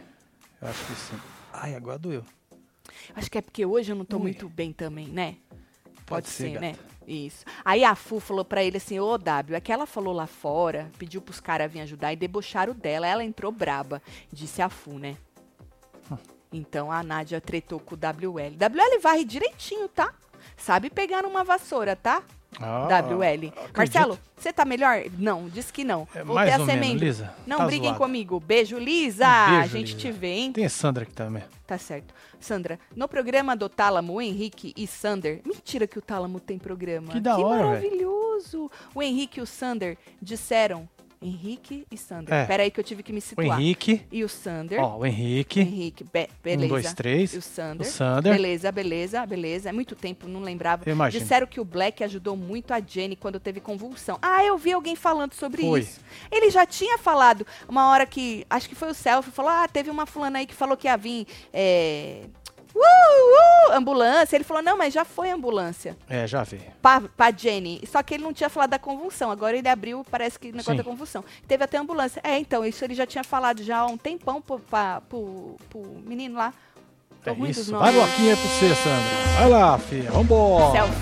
[0.62, 1.20] Eu acho que sim.
[1.52, 2.24] Ai, agora doeu.
[3.16, 4.22] Acho que é porque hoje eu não tô Ui.
[4.22, 5.34] muito bem também, né?
[6.06, 6.60] Pode, ser, gata.
[6.60, 6.76] né?
[7.08, 7.44] Isso.
[7.64, 10.88] Aí a Fu falou pra ele assim, ô W, é que ela falou lá fora,
[10.96, 13.08] pediu pros caras virem ajudar e debocharam dela.
[13.08, 14.00] Ela entrou braba,
[14.32, 15.16] disse a Fu, né?
[16.08, 16.16] Hum.
[16.52, 18.54] Então a Nádia tretou com o WL.
[18.54, 20.14] WL varre direitinho, tá?
[20.56, 22.22] Sabe pegar uma vassoura, tá?
[22.60, 23.52] Ah, WL.
[23.76, 25.02] Marcelo, você tá melhor?
[25.18, 26.06] Não, disse que não.
[26.14, 27.04] É, mais ou menos, membro.
[27.06, 27.34] Lisa.
[27.46, 27.98] Não Tá briguem zoado.
[27.98, 28.40] comigo.
[28.40, 29.26] Beijo, Lisa.
[29.26, 29.98] Um beijo, a gente Lisa.
[29.98, 30.52] te vê, hein?
[30.52, 31.42] Tem a Sandra aqui também.
[31.66, 32.14] Tá certo.
[32.38, 35.40] Sandra, no programa do Tálamo, o Henrique e Sander.
[35.46, 37.08] Mentira que o Tálamo tem programa.
[37.12, 37.66] Que da hora, velho.
[37.68, 38.70] maravilhoso.
[38.94, 40.86] O Henrique e o Sander disseram.
[41.24, 42.32] Henrique e Sander.
[42.34, 42.44] É.
[42.44, 43.58] Pera aí que eu tive que me O situar.
[43.60, 44.02] Henrique.
[44.12, 44.78] E o Sander.
[44.80, 45.60] Ó, o Henrique.
[45.60, 46.66] Henrique, be- beleza.
[46.66, 47.32] Um, dois, três.
[47.34, 47.86] E o Sander.
[47.86, 48.32] O Sander.
[48.34, 49.68] Beleza, beleza, beleza.
[49.68, 50.82] É muito tempo, não lembrava.
[50.86, 51.22] Eu imagino.
[51.22, 54.18] Disseram que o Black ajudou muito a Jenny quando teve convulsão.
[54.20, 55.80] Ah, eu vi alguém falando sobre Foi.
[55.80, 56.00] isso.
[56.30, 58.44] Ele já tinha falado uma hora que.
[58.50, 60.96] Acho que foi o Selfie, falou: ah, teve uma fulana aí que falou que ia
[60.96, 61.26] vir.
[61.52, 62.24] É,
[62.74, 64.36] uh, uh, ambulância.
[64.36, 65.96] Ele falou: não, mas já foi ambulância.
[66.08, 66.60] É, já vi.
[66.82, 67.82] Pra, pra Jenny.
[67.86, 69.30] Só que ele não tinha falado da convulsão.
[69.30, 70.76] Agora ele abriu, parece que negócio Sim.
[70.76, 71.24] da convulsão.
[71.46, 72.20] Teve até ambulância.
[72.22, 75.82] É, então, isso ele já tinha falado já há um tempão pro, pra, pro, pro
[76.04, 76.52] menino lá.
[77.24, 77.72] Tô É isso.
[77.72, 78.04] Vai, aí pra
[78.36, 79.38] você, Sandra.
[79.38, 80.10] Vai lá, filha.
[80.10, 80.72] Vambora.
[80.72, 80.94] Selfie,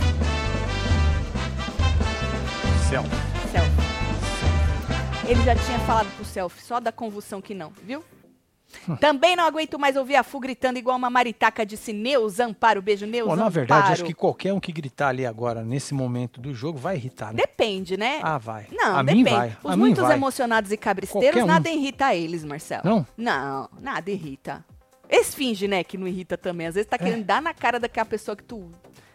[2.89, 3.03] Céu.
[3.51, 3.93] selfie.
[5.29, 8.05] Ele já tinha falado pro selfie, só da convulsão que não, viu?
[9.01, 12.83] Também não aguento mais ouvir a Fu gritando igual uma maritaca, disse Neuza Amparo.
[12.83, 13.55] Beijo, Neuza Bom, na Amparo.
[13.55, 17.33] verdade, acho que qualquer um que gritar ali agora, nesse momento do jogo, vai irritar,
[17.33, 17.43] né?
[17.43, 18.21] Depende, né?
[18.23, 18.67] Ah, vai.
[18.73, 19.25] Não, a depende.
[19.25, 19.57] mim vai.
[19.63, 20.17] Os a muitos vai.
[20.17, 21.47] emocionados e cabristeiros, um.
[21.47, 22.83] nada irrita eles, Marcelo.
[22.85, 23.07] Não?
[23.17, 24.65] Não, nada irrita.
[25.09, 26.67] Eles fingem, né, que não irrita também.
[26.67, 28.71] Às vezes tá querendo dar na cara daquela pessoa que tu,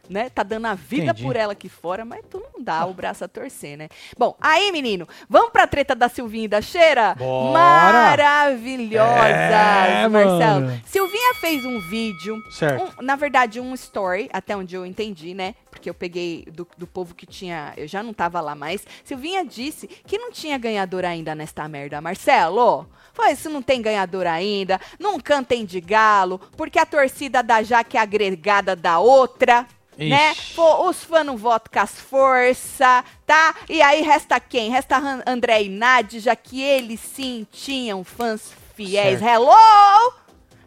[0.09, 1.23] né, tá dando a vida Entendi.
[1.23, 3.89] por ela aqui fora, mas tu não dá o braço a torcer, né?
[4.17, 7.15] Bom, aí, menino, vamos pra treta da Silvinha e da Cheira?
[7.15, 7.53] Bora!
[7.53, 10.39] Maravilhosas, É, Marcelo.
[10.67, 10.81] mano.
[10.85, 12.83] Silvinha fez um vídeo Certo.
[12.99, 15.55] um- na verdade, um story, até onde eu entendi, né?
[15.69, 17.73] Porque eu peguei do, do povo que tinha.
[17.77, 18.85] Eu já não tava lá mais.
[19.03, 22.01] Silvinha disse que não tinha ganhador ainda nesta merda.
[22.01, 24.79] Marcelo, foi isso não tem ganhador ainda.
[24.99, 29.67] Não cantem de galo, porque a torcida da Jaque é agregada da outra.
[29.97, 30.31] Né?
[30.31, 30.53] Ixi.
[30.55, 33.55] Pô, os fãs não votam com as forças, tá?
[33.67, 34.69] E aí resta quem?
[34.69, 39.19] Resta André e Nádia, já que eles sim tinham fãs fiéis.
[39.19, 39.33] Certo.
[39.33, 40.13] Hello!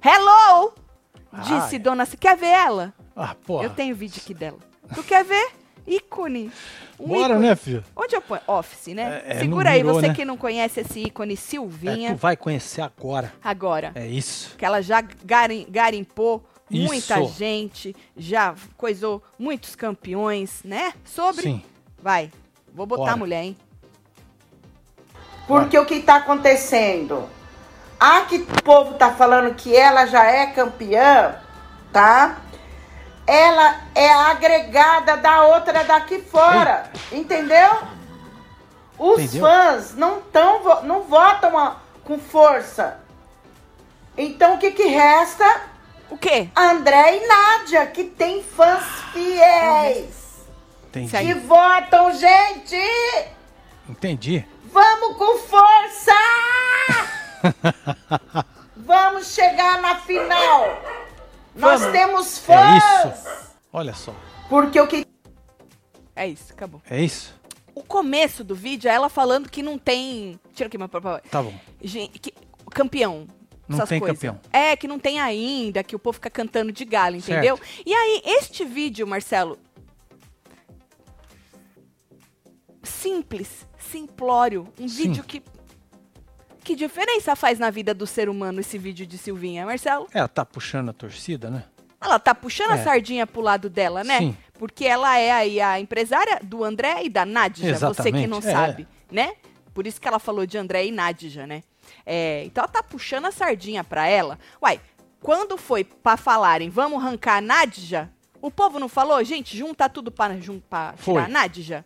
[0.04, 0.72] Hello!
[1.44, 1.78] Disse Ai.
[1.78, 2.04] Dona...
[2.06, 2.92] Você quer ver ela?
[3.14, 3.64] Ah, porra.
[3.64, 4.58] Eu tenho vídeo aqui dela.
[4.94, 5.50] Tu quer ver?
[5.86, 6.50] Ícone.
[6.98, 7.48] Um Bora, ícone.
[7.48, 7.84] né, filho?
[7.96, 8.40] Onde eu ponho?
[8.46, 9.22] Office, né?
[9.26, 10.14] É, é, Segura não aí, virou, você né?
[10.14, 12.14] que não conhece esse ícone É, Silvinha.
[12.14, 13.32] tu vai conhecer agora.
[13.42, 13.92] Agora.
[13.94, 14.56] É isso.
[14.56, 17.34] Que ela já garim- garimpou muita Isso.
[17.34, 20.92] gente, já coisou muitos campeões, né?
[21.04, 21.42] Sobre.
[21.42, 21.62] Sim.
[22.02, 22.30] Vai.
[22.72, 23.12] Vou botar Bora.
[23.14, 23.56] a mulher, hein?
[25.46, 27.28] Porque o que está acontecendo?
[27.98, 31.36] A que o povo tá falando que ela já é campeã,
[31.92, 32.38] tá?
[33.26, 37.70] Ela é agregada da outra daqui fora, entendeu?
[38.98, 39.40] Os Entendeu?
[39.46, 42.98] fãs não tão, não votam a- com força.
[44.16, 45.62] Então o que que resta?
[46.10, 46.48] O quê?
[46.56, 50.44] André e Nádia, que tem fãs fiéis.
[50.88, 51.10] Entendi.
[51.16, 52.76] Que votam, gente!
[53.88, 54.44] Entendi.
[54.72, 56.12] Vamos com força!
[58.76, 60.82] Vamos chegar na final!
[61.54, 61.92] Nós Vamos.
[61.98, 63.14] temos É fãs!
[63.14, 63.50] isso.
[63.72, 64.14] Olha só.
[64.48, 65.06] Porque o que
[66.16, 66.82] É isso, acabou.
[66.90, 67.34] É isso?
[67.74, 70.38] O começo do vídeo é ela falando que não tem.
[70.54, 71.20] Tira aqui meu papel.
[71.30, 71.54] Tá bom.
[71.82, 72.34] Gente, que-
[72.72, 73.26] campeão.
[73.70, 74.18] Não essas tem coisas.
[74.18, 74.40] campeão.
[74.52, 77.58] É, que não tem ainda, que o povo fica cantando de galo, entendeu?
[77.86, 79.58] E aí, este vídeo, Marcelo.
[82.82, 84.66] Simples, simplório.
[84.78, 85.04] Um Sim.
[85.08, 85.42] vídeo que.
[86.62, 90.06] Que diferença faz na vida do ser humano esse vídeo de Silvinha, Marcelo?
[90.12, 91.64] Ela tá puxando a torcida, né?
[92.00, 92.84] Ela tá puxando a É.
[92.84, 94.18] sardinha pro lado dela, né?
[94.18, 94.36] Sim.
[94.54, 98.46] Porque ela é aí a empresária do André e da Nadja, você que não Exatamente,
[98.48, 98.52] é.
[98.52, 99.32] sabe, né?
[99.72, 101.62] Por isso que ela falou de André e Nadja, né?
[102.04, 104.38] É, então ela tá puxando a sardinha pra ela.
[104.62, 104.80] Uai,
[105.20, 108.10] quando foi pra falarem, vamos arrancar a Nadja,
[108.40, 111.84] o povo não falou, gente, junta tudo pra, jun, pra tirar a Nadja?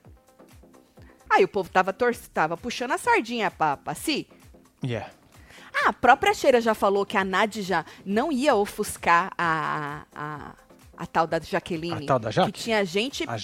[1.29, 4.29] Aí o povo tava, tor tava puxando a sardinha pra, pra si.
[4.85, 5.11] Yeah.
[5.75, 10.55] Ah, a própria Cheira já falou que a Nadja não ia ofuscar a, a, a
[11.07, 12.05] tal da Jaqueline.
[12.05, 12.53] A tal da Jaque?
[12.53, 13.37] Que tinha gente A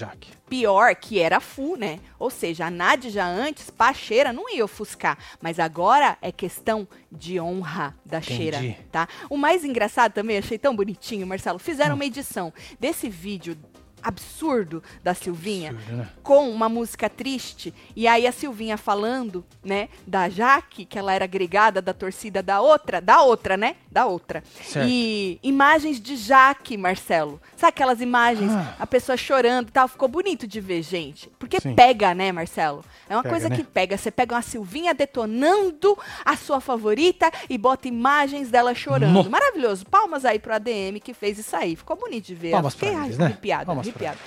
[0.49, 2.01] pior, que era a Fu, né?
[2.19, 5.17] Ou seja, a Nadja antes, pra Cheira, não ia ofuscar.
[5.41, 8.37] Mas agora é questão de honra da Entendi.
[8.37, 9.09] Cheira, tá?
[9.29, 11.61] O mais engraçado também, achei tão bonitinho, Marcelo, Hum.
[11.61, 13.57] fizeram uma edição desse vídeo
[14.03, 16.09] absurdo da Silvinha Absurdo, né?
[16.23, 21.25] com uma música triste e aí a Silvinha falando, né, da Jaque, que ela era
[21.25, 23.77] agregada da torcida da outra, da outra, né?
[23.91, 24.43] Da outra.
[24.63, 24.89] Certo.
[24.89, 27.41] E imagens de Jaque, Marcelo.
[27.57, 28.77] Sabe aquelas imagens, Ah.
[28.79, 31.29] a pessoa chorando e tal, ficou bonito de ver, gente.
[31.39, 31.75] Porque Sim.
[31.75, 32.85] pega, né, Marcelo?
[33.09, 33.57] É uma Pega, coisa né?
[33.57, 33.97] que pega.
[33.99, 39.25] Você pega uma Silvinha detonando a sua favorita e bota imagens dela chorando.
[39.25, 39.31] No.
[39.31, 39.85] Maravilhoso.
[39.87, 41.75] Palmas aí pro ADM que fez isso aí.
[41.77, 42.53] Ficou bonito de ver.
[42.53, 43.25] Palmas Fiquei pra eles, né?
[43.27, 44.19] arrepiada, Palmas pra arrepiada.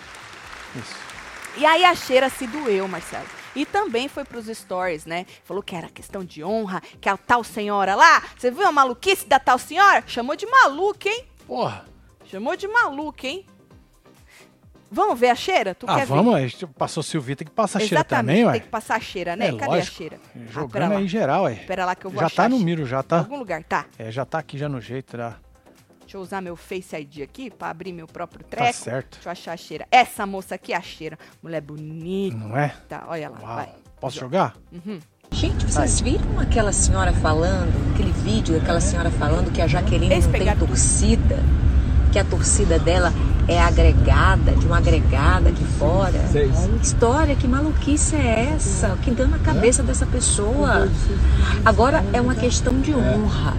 [0.76, 0.95] Isso.
[1.58, 3.26] E aí a cheira se doeu, Marcelo.
[3.56, 5.26] E também foi pros stories, né?
[5.43, 9.28] Falou que era questão de honra, que a tal senhora lá, você viu a maluquice
[9.28, 10.04] da tal senhora?
[10.08, 11.26] Chamou de maluca, hein?
[11.45, 11.86] Porra.
[12.26, 13.45] Chamou de maluca, hein?
[14.89, 15.73] Vamos ver a cheira?
[15.73, 16.43] Tu Ah, vamos, ver?
[16.43, 18.52] a gente passou Silvita, tem que passar cheira Exatamente, também, ué.
[18.54, 19.47] tem que passar a cheira, né?
[19.47, 19.93] É, Cadê lógico.
[19.93, 20.19] a cheira?
[20.36, 20.97] Ah, Jogando lá.
[20.99, 21.56] aí geral, ué.
[21.56, 23.17] Pera lá que eu vou Já achar tá no a miro, já Em tá.
[23.19, 23.86] algum lugar, tá.
[23.97, 25.36] É, já tá aqui já no jeito, já.
[26.13, 28.78] Deixa eu usar meu Face ID aqui pra abrir meu próprio Tá treco.
[28.78, 29.13] certo.
[29.15, 29.88] Deixa eu achar a cheira.
[29.89, 31.17] Essa moça aqui é a cheira.
[31.41, 32.71] Mulher bonita, Não é?
[33.08, 33.56] olha lá, Uau.
[33.56, 33.69] vai.
[33.99, 34.54] Posso jogar?
[35.32, 40.32] Gente, vocês viram aquela senhora falando, aquele vídeo daquela senhora falando que a Jaqueline não
[40.32, 41.39] tem torcida?
[42.12, 43.12] Que a torcida dela
[43.47, 46.19] é agregada, de uma agregada de fora?
[46.32, 48.93] Que história, que maluquice é essa?
[48.93, 50.88] O que dá na cabeça dessa pessoa?
[51.65, 53.56] Agora é uma questão de honra.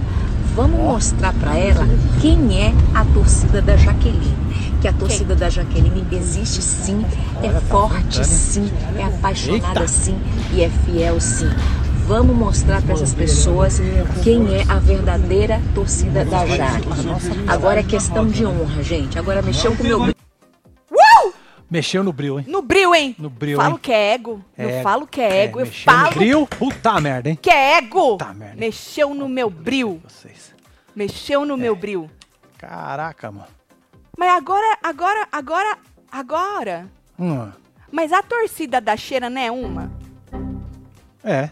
[0.54, 1.84] Vamos mostrar pra ela
[2.20, 4.44] quem é a torcida da Jaqueline.
[4.80, 7.04] Que a torcida da Jaqueline existe sim,
[7.42, 9.88] é forte sim, é apaixonada Eita.
[9.88, 10.16] sim
[10.52, 11.50] e é fiel sim.
[12.06, 13.80] Vamos mostrar para essas pessoas
[14.22, 16.88] quem é a verdadeira torcida da Jaque.
[17.48, 19.18] Agora é questão de honra, gente.
[19.18, 20.13] Agora mexeu com o meu
[21.74, 22.44] Mexeu no bril, hein?
[22.48, 23.16] No bril, hein?
[23.18, 23.80] No bril, Falo hein?
[23.82, 24.44] que é ego.
[24.56, 25.58] É eu falo que é ego.
[25.58, 26.46] eu mexeu no falo bril.
[26.46, 27.38] Puta merda, hein?
[27.42, 28.16] que é ego.
[28.16, 28.54] Puta merda.
[28.56, 30.00] Mexeu no meu bril.
[30.08, 30.54] Vocês.
[30.94, 31.46] Mexeu É.
[31.46, 32.08] no meu bril.
[32.56, 33.48] Caraca, mano.
[34.16, 35.78] Mas agora, agora, agora,
[36.12, 36.88] agora.
[37.18, 37.50] Hum,
[37.90, 39.90] Mas a torcida da Cheira não é uma?
[41.24, 41.50] é,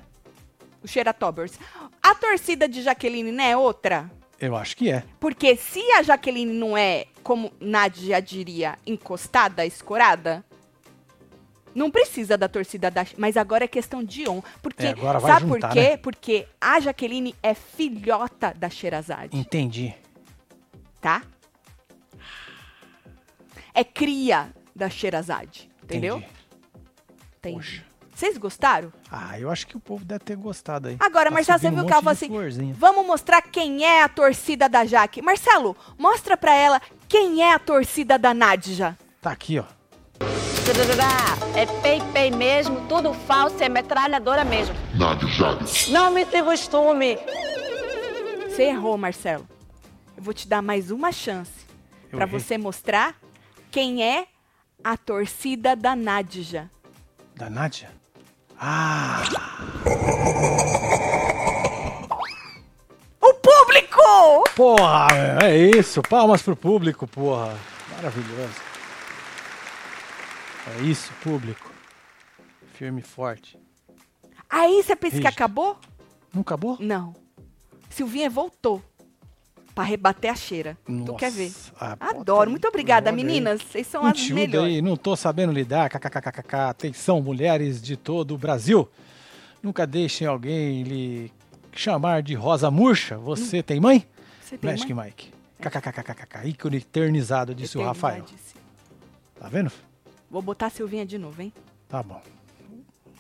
[0.85, 1.59] O Cheira Tobers.
[2.01, 4.09] A torcida de Jaqueline não é outra?
[4.39, 5.03] eu acho que é.
[5.19, 10.45] Porque se a Jaqueline não é, como Nádia diria, encostada, escorada,
[11.75, 13.07] não precisa da torcida da.
[13.17, 14.45] Mas agora é questão de honra.
[14.63, 15.81] Porque, É, sabe juntar, por quê?
[15.81, 15.97] né?
[15.97, 19.95] Porque a Jaqueline é filhota da Xerazade, Entendi.
[21.01, 21.23] tá?
[23.75, 26.17] É cria da Xerazade, entendeu?
[26.19, 26.33] Entendi.
[27.39, 27.57] Entendi.
[27.57, 27.92] Poxa.
[28.23, 28.93] Vocês gostaram?
[29.11, 30.97] Ah, eu acho que o povo deve ter gostado aí.
[31.01, 32.73] Agora, Tá Marcelo, você viu um que ela falou assim: florzinha.
[32.79, 35.21] vamos mostrar quem é a torcida da Jaque.
[35.21, 38.97] Marcelo, mostra pra ela quem é a torcida da Nadja.
[39.21, 39.65] Tá aqui, ó.
[41.57, 44.73] É pei-pei mesmo, tudo falso, é metralhadora mesmo.
[44.95, 45.89] Nádia Jades.
[45.89, 47.19] Não me tem costume.
[48.49, 49.49] Você errou, Marcelo.
[50.17, 51.51] Eu vou te dar mais uma chance
[52.05, 52.39] Eu pra errei.
[52.39, 53.17] você mostrar
[53.69, 54.29] quem é
[54.85, 56.71] a torcida da Nadja.
[57.35, 57.91] Da Nádia?
[58.65, 59.25] Ah,
[63.21, 64.45] O público!
[64.55, 65.09] porra,
[65.43, 66.01] é isso.
[66.03, 67.57] Palmas pro público, porra.
[67.97, 68.55] Maravilhoso.
[70.79, 71.73] É isso, público.
[72.75, 73.59] Firme e forte.
[74.49, 75.35] Aí você pensa que Rígido.
[75.35, 75.77] acabou?
[76.33, 76.77] Não acabou?
[76.79, 77.15] Não.
[77.91, 78.81] Silvinha voltou
[79.75, 80.77] pra rebater a cheira.
[80.85, 81.15] Tu Nossa.
[81.19, 81.53] quer ver?
[81.81, 82.51] Ah, Adoro.
[82.51, 83.17] Muito obrigada, aí.
[83.17, 83.63] meninas.
[83.63, 84.75] Vocês são as melhores.
[84.75, 85.89] aí, não tô sabendo lidar.
[85.89, 86.55] KKKKK.
[86.69, 88.89] Atenção, mulheres de todo o Brasil.
[89.63, 91.33] Nunca deixem alguém lhe
[91.73, 93.17] chamar de Rosa Murcha.
[93.19, 94.07] Você tem mãe?
[94.43, 95.05] Você tem Magic uma?
[95.05, 95.33] Mike.
[95.61, 96.49] KKKKK.
[96.49, 98.25] Ícone eternizado, disse o Rafael.
[99.39, 99.71] Tá vendo?
[100.31, 101.53] Vou botar a Silvinha de novo, hein?
[101.89, 102.21] Tá bom.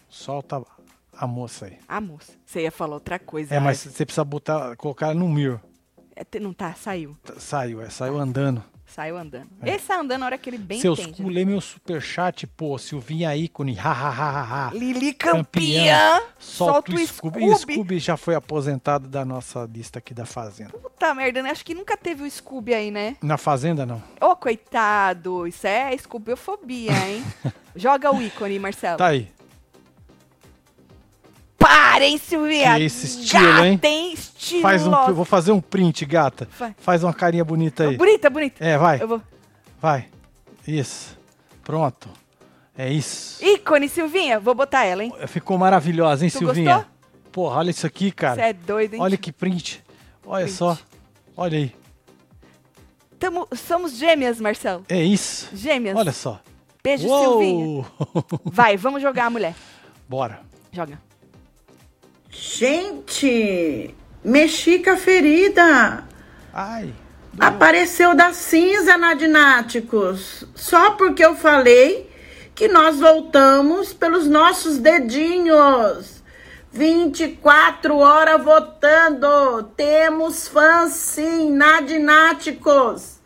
[0.08, 0.62] Solta
[1.16, 1.78] a moça aí.
[1.88, 2.32] A moça.
[2.44, 3.54] Você ia falar outra coisa.
[3.54, 5.60] É, mas você precisa botar, colocar no mirror.
[6.14, 7.16] É, não tá, saiu.
[7.24, 8.62] Tá- Saiu, é, saiu andando.
[8.86, 9.48] Saiu andando.
[9.62, 9.70] É.
[9.70, 11.22] Ele sai andando na hora que ele bem Seus entende.
[11.22, 12.76] cu, lê meu superchat, pô.
[12.76, 14.70] Silvinha ícone, ha, ha, ha, ha, ha.
[14.74, 16.20] Lili Campeã.
[16.38, 17.44] Solta Solta o o Scooby.
[17.44, 20.72] E Scooby já foi aposentado da nossa lista aqui da Fazenda.
[20.72, 21.50] Puta merda, né?
[21.50, 23.16] Acho que nunca teve o Scooby aí, né?
[23.22, 24.02] Na Fazenda, não.
[24.20, 25.46] Ô, coitado.
[25.46, 27.24] Isso é Scoobiofobia, hein?
[27.74, 28.98] Joga o ícone, Marcelo.
[28.98, 29.26] Tá aí.
[31.62, 32.76] Parem, Silvia.
[32.76, 33.78] Que esse estilo, hein?
[33.78, 34.62] Tem estilo.
[34.62, 36.48] Faz um, vou fazer um print, gata.
[36.58, 36.74] Vai.
[36.78, 37.96] Faz uma carinha bonita aí.
[37.96, 38.64] Bonita, bonita.
[38.64, 39.00] É, vai.
[39.00, 39.22] Eu vou...
[39.80, 40.08] Vai.
[40.66, 41.16] Isso.
[41.62, 42.08] Pronto.
[42.76, 43.44] É isso.
[43.44, 44.40] Ícone, Silvinha.
[44.40, 45.12] Vou botar ela, hein?
[45.26, 46.74] Ficou maravilhosa, hein, Tu Silvinha?
[46.76, 46.92] gostou?
[47.30, 48.42] Porra, olha isso aqui, Você cara.
[48.48, 49.00] é doido, hein?
[49.00, 49.82] Olha que print.
[50.26, 50.56] Olha Print.
[50.56, 50.78] só.
[51.36, 51.74] Olha aí.
[53.18, 53.46] Tamo...
[53.54, 54.84] Somos gêmeas, Marcelo.
[54.88, 55.48] É isso.
[55.54, 55.96] Gêmeas.
[55.96, 56.40] Olha só.
[56.82, 57.64] Beijo, Silvinha.
[57.64, 57.86] Uou!
[58.44, 59.54] Vai, vamos jogar a mulher.
[60.08, 60.40] Bora.
[60.72, 60.98] Joga.
[62.34, 66.02] Gente, mexi com a ferida.
[66.52, 66.94] Ai.
[67.38, 70.44] Apareceu da cinza na Dináticos.
[70.54, 72.10] Só porque eu falei
[72.54, 76.22] que nós voltamos pelos nossos dedinhos.
[76.72, 79.64] 24 horas votando.
[79.76, 83.20] Temos fãs sim na Dináticos.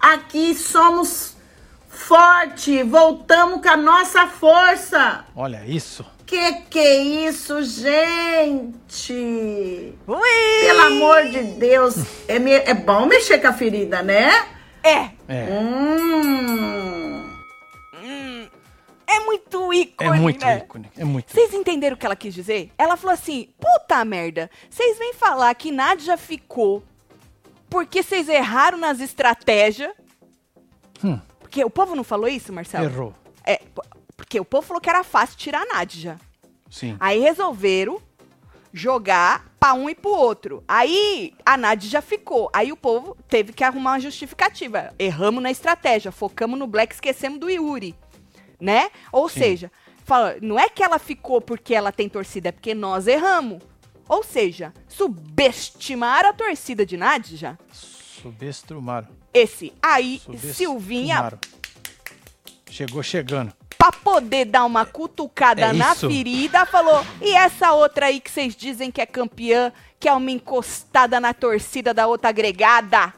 [0.00, 1.36] Aqui somos
[1.90, 2.82] forte.
[2.82, 5.26] Voltamos com a nossa força.
[5.36, 6.15] Olha isso.
[6.26, 6.96] Que que é
[7.28, 9.12] isso, gente?
[10.06, 10.60] Ui!
[10.66, 11.94] Pelo amor de Deus,
[12.26, 14.30] é, me- é bom mexer com a ferida, né?
[14.82, 15.10] É.
[15.28, 15.46] É.
[15.50, 17.30] Hum.
[19.08, 20.58] É muito ícone, É muito né?
[20.58, 20.90] ícone.
[20.96, 21.32] É muito.
[21.32, 22.72] Vocês entenderam o que ela quis dizer?
[22.76, 26.82] Ela falou assim: puta merda, vocês vêm falar que Nádia ficou
[27.70, 29.92] porque vocês erraram nas estratégias.
[31.04, 31.18] Hum.
[31.38, 32.84] Porque o povo não falou isso, Marcelo?
[32.86, 33.14] Errou.
[33.44, 33.60] É,
[34.16, 36.18] porque o povo falou que era fácil tirar a Nádia.
[36.70, 36.96] Sim.
[36.98, 38.00] Aí resolveram
[38.72, 40.62] jogar pra um e pro outro.
[40.66, 42.50] Aí a Nádia já ficou.
[42.52, 44.92] Aí o povo teve que arrumar uma justificativa.
[44.98, 47.94] Erramos na estratégia, focamos no Black, esquecemos do Yuri.
[48.60, 48.90] Né?
[49.12, 49.40] Ou Sim.
[49.40, 49.72] seja,
[50.04, 53.62] fala, não é que ela ficou porque ela tem torcida, é porque nós erramos.
[54.08, 57.58] Ou seja, subestimar a torcida de Nádia.
[57.72, 59.08] Subestrumaram.
[59.34, 60.54] Esse aí, Subestimaram.
[60.54, 61.38] Silvinha,
[62.70, 63.54] Chegou chegando.
[63.86, 68.54] Pra poder dar uma cutucada É na ferida, falou: e essa outra aí que vocês
[68.54, 73.12] dizem que é campeã, que é uma encostada na torcida da outra agregada?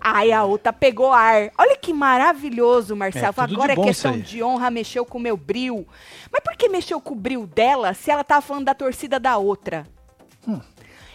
[0.00, 1.50] Aí a outra pegou ar.
[1.58, 3.34] Olha que maravilhoso, Marcelo.
[3.36, 5.86] É, Agora é questão de honra, mexeu com o meu bril.
[6.32, 9.36] Mas por que mexeu com o bril dela se ela tava falando da torcida da
[9.36, 9.86] outra?
[10.48, 10.58] Hum.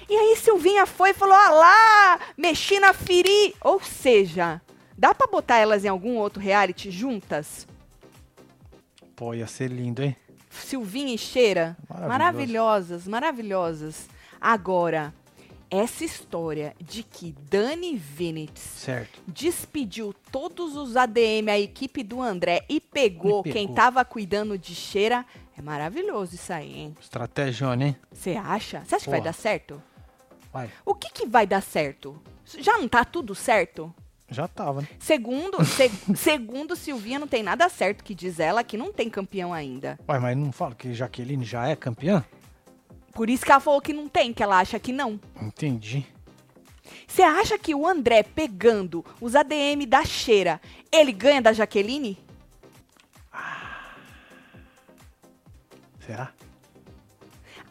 [0.07, 3.55] E aí Silvinha foi e falou: ah lá, mexi na feri.
[3.59, 4.61] Ou seja,
[4.95, 7.65] dá pra botar elas em algum outro reality juntas?
[9.15, 10.15] Pô, ia ser lindo, hein?
[10.49, 11.77] Silvinha e Cheira.
[11.89, 14.07] Maravilhosas, maravilhosas.
[14.39, 15.13] Agora,
[15.69, 19.21] essa história de que Dani Vinitz Certo.
[19.27, 23.53] despediu todos os ADM, a equipe do André, e pegou, pegou.
[23.53, 25.25] quem tava cuidando de Cheira,
[25.57, 26.97] é maravilhoso isso aí, hein?
[26.99, 27.95] Estratégia, hein?
[28.11, 28.83] Você acha?
[28.85, 29.31] Você acha que vai Porra.
[29.31, 29.81] dar certo?
[30.51, 30.69] Vai.
[30.85, 32.21] O que, que vai dar certo?
[32.45, 33.93] Já não tá tudo certo?
[34.29, 34.87] Já tava, né?
[34.99, 39.53] Segundo, se- segundo Silvinha, não tem nada certo que diz ela que não tem campeão
[39.53, 39.99] ainda.
[40.09, 42.25] Ué, mas não fala que Jaqueline já é campeã?
[43.13, 45.19] Por isso que ela falou que não tem, que ela acha que não.
[45.41, 46.05] Entendi.
[47.07, 50.59] Você acha que o André pegando os ADM da cheira,
[50.91, 52.17] ele ganha da Jaqueline?
[55.99, 56.31] Será?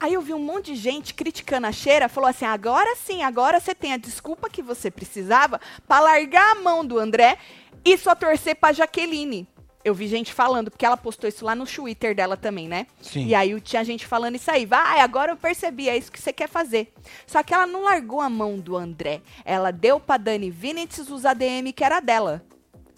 [0.01, 3.61] Aí eu vi um monte de gente criticando a cheira, falou assim: agora sim, agora
[3.61, 7.39] você tem a desculpa que você precisava pra largar a mão do André
[7.85, 9.47] e só torcer pra Jaqueline.
[9.85, 12.87] Eu vi gente falando, porque ela postou isso lá no Twitter dela também, né?
[13.03, 13.27] Sim.
[13.27, 14.65] E aí tinha gente falando isso aí.
[14.65, 16.91] Vai, agora eu percebi, é isso que você quer fazer.
[17.27, 19.21] Só que ela não largou a mão do André.
[19.45, 22.43] Ela deu pra Dani Vinitz os ADM que era dela.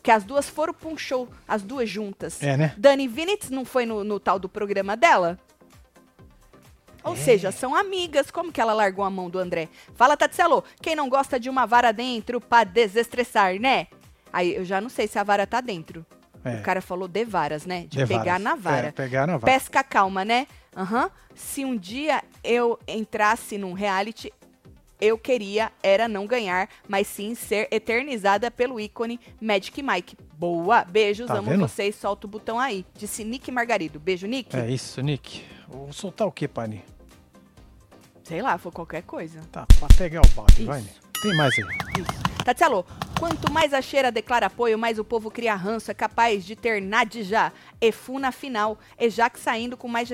[0.01, 2.41] Que as duas foram pra um show, as duas juntas.
[2.41, 2.73] É, né?
[2.79, 5.37] Dani Vinitz não foi no, no tal do programa dela?
[7.07, 7.16] Ou É.
[7.16, 8.31] seja, são amigas.
[8.31, 9.69] Como que ela largou a mão do André?
[9.95, 13.87] Fala, Tatselo, quem não gosta de uma vara dentro pra desestressar, né?
[14.33, 16.05] Aí eu já não sei se a vara tá dentro.
[16.45, 16.57] É.
[16.57, 17.83] O cara falou de varas, né?
[17.88, 18.42] De, De pegar varas.
[18.42, 18.87] na vara.
[18.88, 19.53] É, pegar na vara.
[19.53, 20.47] Pesca calma, né?
[20.77, 21.11] Aham.
[21.35, 24.33] Se um dia eu entrasse num reality,
[25.01, 30.16] eu queria era não ganhar, mas sim ser eternizada pelo ícone Magic Mike.
[30.38, 31.61] Boa, beijos, Tá amo vendo?
[31.69, 32.85] vocês, solta o botão aí.
[32.95, 33.99] Disse Nick Margarido.
[33.99, 34.57] Beijo, Nick.
[34.57, 35.45] É isso, Nick.
[35.69, 36.83] Vou soltar o que, Pani?
[38.27, 39.41] Sei lá, foi qualquer coisa.
[39.53, 40.89] Tá, pra pegar o balde, vai, né?
[41.23, 41.65] Tem mais aí.
[42.03, 42.45] Isso.
[42.45, 42.85] Tatselo,
[43.21, 45.93] quanto mais a cheira declara apoio, mais o povo cria ranço.
[45.93, 50.11] É capaz de ter Nadja, Efu na final, e Jaque saindo com mais.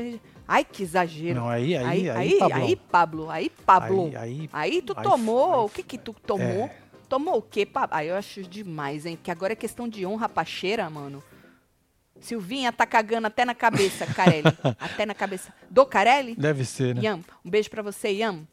[0.46, 1.40] Ai, que exagero.
[1.40, 2.62] Não, aí, aí, aí, aí, aí, Pablão.
[2.66, 4.04] aí, Pablo, aí, Pablo.
[4.08, 6.64] Aí, aí, Aí tu aí tomou, foi- o que que tu tomou?
[6.66, 6.76] É.
[7.08, 7.96] Tomou o quê, Pablo?
[7.96, 9.18] Aí eu acho demais, hein?
[9.22, 11.22] Que agora é questão de honra pra cheira, mano.
[12.22, 14.44] Silvinha tá cagando até na cabeça, Carelli.
[14.80, 15.52] até na cabeça.
[15.68, 16.34] Do Carelli?
[16.36, 17.02] Deve ser, né?
[17.02, 18.46] Iam, um beijo pra você, Iam.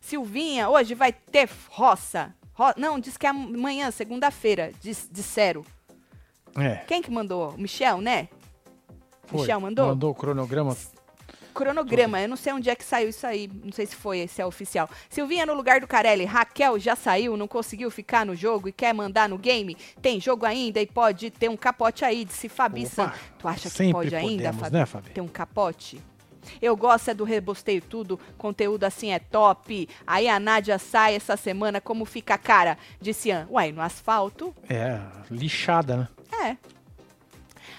[0.00, 2.34] Silvinha, hoje vai ter roça.
[2.54, 5.64] Ro- Não, diz que é amanhã, segunda-feira, dis- disseram.
[6.56, 6.76] É.
[6.86, 7.52] Quem que mandou?
[7.58, 8.28] Michel, né?
[9.26, 9.40] Foi.
[9.40, 9.88] Michel mandou?
[9.88, 10.74] Mandou o cronograma.
[11.56, 14.42] Cronograma, eu não sei onde é que saiu isso aí, não sei se foi, se
[14.42, 14.88] é oficial.
[15.08, 18.92] Silvinha no lugar do Carelli, Raquel já saiu, não conseguiu ficar no jogo e quer
[18.92, 19.76] mandar no game?
[20.02, 23.10] Tem jogo ainda e pode ter um capote aí, disse Fabi San.
[23.38, 24.76] Tu acha que pode ainda, podemos, Fabi?
[24.76, 25.10] né, Fabi?
[25.10, 26.02] Ter um capote?
[26.60, 29.88] Eu gosto é do rebosteio tudo, conteúdo assim é top.
[30.06, 32.78] Aí a Nádia sai essa semana, como fica a cara?
[33.00, 34.54] Disse Ian, uai, no asfalto?
[34.68, 36.08] É, lixada, né?
[36.44, 36.75] É.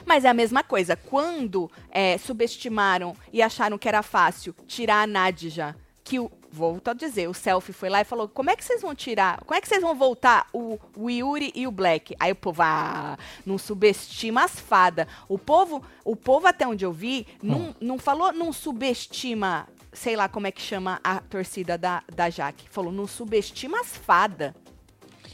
[0.07, 0.95] Mas é a mesma coisa.
[0.95, 6.31] Quando é, subestimaram e acharam que era fácil tirar a Nadja, que o.
[6.49, 9.41] Volto a dizer, o selfie foi lá e falou: como é que vocês vão tirar?
[9.41, 12.15] Como é que vocês vão voltar o, o Yuri e o Black?
[12.17, 15.05] Aí o povo, ah, não subestima as fadas.
[15.27, 20.29] O povo, o povo, até onde eu vi, não, não falou, não subestima, sei lá
[20.29, 22.69] como é que chama a torcida da, da Jaque.
[22.69, 24.53] Falou, não subestima as fadas.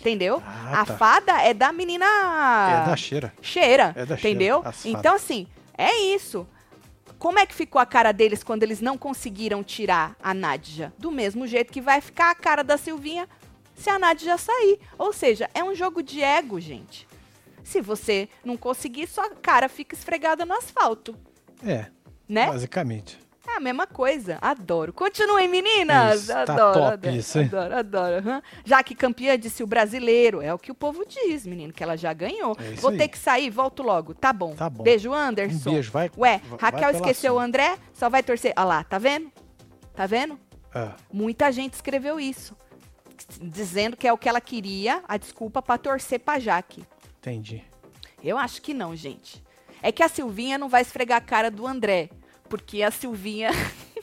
[0.04, 0.44] Entendeu?
[0.46, 0.98] Ah, a tá.
[0.98, 3.34] fada é da menina É da cheira.
[3.42, 4.58] cheira, É da cheira, entendeu?
[4.58, 4.86] as fadas.
[4.86, 6.46] Então, assim, é isso.
[7.18, 10.92] Como é que ficou a cara deles quando eles não conseguiram tirar a Nadja?
[11.00, 13.30] Do mesmo jeito que vai ficar a cara da Silvinha
[13.76, 14.78] se a Nadja sair.
[14.98, 17.08] Ou seja, é um jogo de ego, gente.
[17.63, 21.16] Se você não conseguir, sua cara fica esfregada no asfalto,
[21.66, 21.86] É,
[22.28, 22.46] né?
[22.48, 23.18] basicamente.
[23.46, 24.38] É a mesma coisa.
[24.42, 24.94] Adoro.
[24.94, 26.22] Continuem, meninas.
[26.24, 27.46] Isso, tá adoro, top adoro, isso, hein?
[27.52, 28.16] adoro, adoro.
[28.18, 28.42] aham.
[28.64, 31.98] Já que campeã disse o brasileiro, é o que o povo diz, menino, que ela
[31.98, 32.56] já ganhou.
[32.58, 32.98] É Vou aí.
[32.98, 34.14] ter que sair, volto logo.
[34.14, 34.56] Tá bom.
[34.56, 34.84] Tá bom.
[34.84, 35.70] Beijo, Anderson.
[35.70, 37.40] Um beijo, vai- Ué, vai- vai Raquel pela esqueceu o.
[37.40, 38.54] André, só vai torcer.
[38.56, 39.30] Olha lá, tá vendo?
[39.94, 40.40] Tá vendo?
[40.74, 42.56] Ah, Muita gente escreveu isso.
[43.42, 46.84] Dizendo que é o que ela queria, a desculpa pra torcer pra Jaque.
[47.20, 47.62] entendi.
[48.24, 49.44] Eu acho que não, gente.
[49.82, 52.10] É que a Silvinha não vai esfregar a cara do André.
[52.54, 53.49] Porque a Silvinha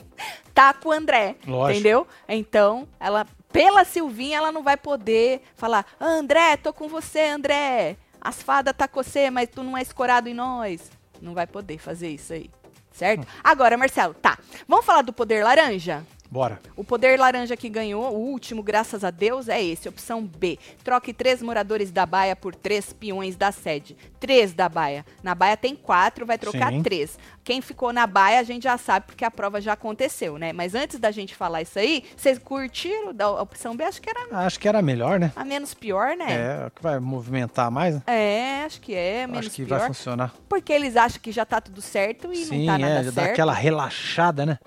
[0.53, 1.37] tá com o André.
[1.47, 1.71] Lógico.
[1.71, 2.07] Entendeu?
[2.29, 7.97] Então, ela, pela Silvinha, ela não vai poder falar: André, tô com você, André.
[8.21, 10.91] As fadas tá com você, mas tu não é escorado em nós.
[11.23, 12.51] Não vai poder fazer isso aí.
[12.91, 13.25] Certo?
[13.45, 14.37] Agora, Marcelo, tá.
[14.67, 16.05] Vamos falar do poder laranja?
[16.31, 16.61] Bora.
[16.77, 19.89] O poder laranja que ganhou, o último, graças a Deus, é esse.
[19.89, 20.59] Opção B.
[20.85, 23.97] Troque três moradores da baia por três peões da sede.
[24.21, 25.05] Três da baia.
[25.25, 26.83] Na baia tem quatro, vai trocar Sim.
[26.85, 27.19] três.
[27.43, 30.53] Quem ficou na baia, a gente já sabe, porque a prova já aconteceu, né?
[30.53, 33.83] Mas antes da gente falar isso aí, vocês curtiram da opção B?
[33.83, 35.33] Acho que era Acho que era melhor, né?
[35.35, 36.27] a menos pior, né?
[36.29, 38.03] É, que vai movimentar mais, né?
[38.07, 39.79] É, acho que é, menos Acho que pior.
[39.81, 40.33] vai funcionar.
[40.49, 43.11] Porque eles acham que já tá tudo certo e Sim, não tá nada é, já
[43.11, 43.33] dá certo.
[43.33, 44.59] aquela relaxada, né?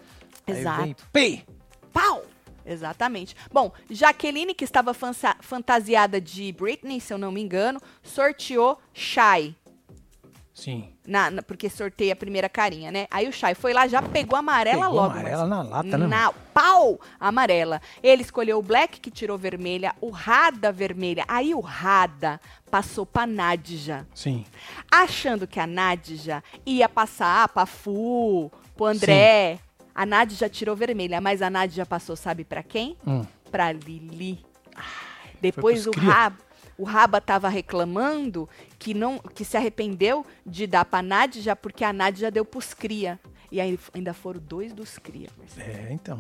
[0.47, 0.81] Aí Exato.
[0.83, 1.45] vem, pei!
[1.91, 2.23] Pau!
[2.65, 3.35] Exatamente.
[3.51, 4.93] Bom, Jaqueline, que estava
[5.41, 9.53] fantasiada de Britney, se eu não me engano, sorteou Shai.
[10.53, 10.89] Sim.
[11.05, 13.07] Na, na- porque sorteia a primeira carinha, né?
[13.09, 15.11] Aí o Shai foi lá, já pegou a amarela Pegou logo.
[15.13, 17.01] amarela na lata, né, Na pau!
[17.19, 17.81] Amarela.
[18.03, 21.25] Ele escolheu o Black, que tirou vermelha, o Rada vermelha.
[21.27, 22.39] Aí o Rada
[22.69, 24.07] passou pra Nadja.
[24.13, 24.45] Sim.
[24.91, 29.59] Achando que a Nadja ia passar pra Fu, pro André.
[29.95, 32.97] A Nadja tirou vermelha, mas a Nadja passou, sabe pra quem?
[33.05, 33.23] Hum.
[33.51, 34.43] Pra Lili.
[35.41, 35.91] Depois o.
[35.91, 36.37] Raba,
[36.77, 41.93] o Raba tava reclamando que não que se arrependeu de dar pra Nadja porque a
[41.93, 43.19] Nadja deu pros cria.
[43.51, 45.29] E aí ainda foram dois dos cria.
[45.59, 46.19] É, então.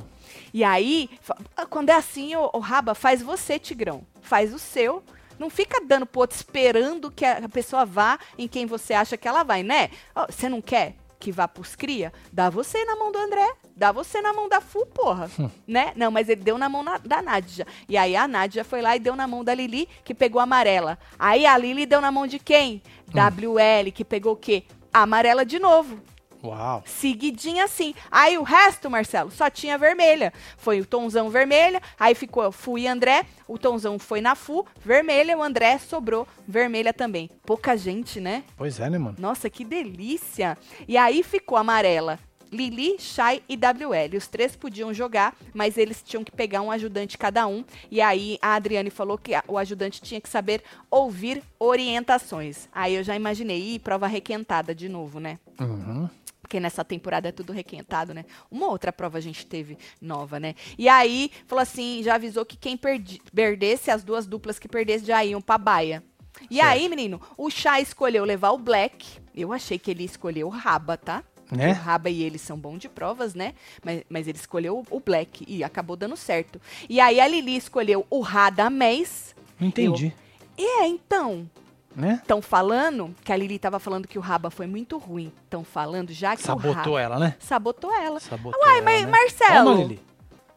[0.53, 1.35] E aí, fa-
[1.67, 4.05] quando é assim, o, Raba, faz você, Tigrão.
[4.21, 5.03] Faz o seu.
[5.39, 9.27] Não fica dando pro outro esperando que a pessoa vá em quem você acha que
[9.27, 9.89] ela vai, né?
[10.29, 12.11] Você não quer que vá pros cria?
[12.33, 13.49] Dá você na mão do André.
[13.77, 15.31] Dá você na mão da Fu, porra.
[15.65, 15.93] né?
[15.95, 17.65] Não, mas ele deu na mão na- da Nádia.
[17.87, 20.43] E aí a Nádia foi lá e deu na mão da Lili, que pegou a
[20.43, 20.99] amarela.
[21.17, 22.81] Aí a Lili deu na mão de quem?
[23.07, 24.63] WL, que pegou o quê?
[24.93, 25.97] A amarela de novo
[26.43, 26.83] Uau.
[26.85, 27.95] seguidinha assim.
[28.11, 30.33] Aí o resto, Marcelo, só tinha vermelha.
[30.57, 35.37] Foi o Tonzão vermelha, aí ficou Fu e André, o Tonzão foi na Fu, vermelha,
[35.37, 37.29] o André sobrou vermelha também.
[37.45, 38.43] Pouca gente, né?
[38.57, 39.15] Pois é, né, mano?
[39.19, 40.57] Nossa, que delícia!
[40.87, 42.19] E aí ficou amarela.
[42.53, 44.15] Lili, Shai e WL.
[44.15, 47.65] Os três podiam jogar, mas eles tinham que pegar um ajudante cada um.
[47.89, 52.69] E aí a Adriane falou que o ajudante tinha que saber ouvir orientações.
[52.71, 55.39] Aí eu já imaginei, ih, prova requentada de novo, né?
[55.59, 56.07] Uhum.
[56.43, 58.25] Porque nessa temporada é tudo requentado, né?
[58.51, 60.53] Uma outra prova a gente teve nova, né?
[60.77, 65.05] E aí, falou assim, já avisou que quem perdi- perdesse, as duas duplas que perdesse
[65.05, 66.03] já iam pra baia.
[66.51, 66.67] E Certo.
[66.67, 69.07] aí, menino, o Chá escolheu levar o Black.
[69.33, 71.23] Eu achei que ele escolheu o Raba, tá?
[71.49, 71.71] Né?
[71.71, 73.53] O Raba e ele são bons de provas, né?
[73.83, 76.59] Mas, mas ele escolheu o Black e acabou dando certo.
[76.89, 79.33] E aí a Lili escolheu o Radamés.
[79.59, 80.13] Não entendi.
[80.57, 81.49] E é, então,
[81.95, 82.19] Né?
[82.21, 85.31] estão falando que a Lili tava falando que o Raba foi muito ruim.
[85.43, 86.61] Estão falando já que o Raba...
[86.61, 87.35] Sabotou ela, né?
[87.39, 88.19] Sabotou ela.
[88.19, 89.11] Sabotou Uai, ela, mas né?
[89.11, 90.01] Marcelo, Toma, Lili.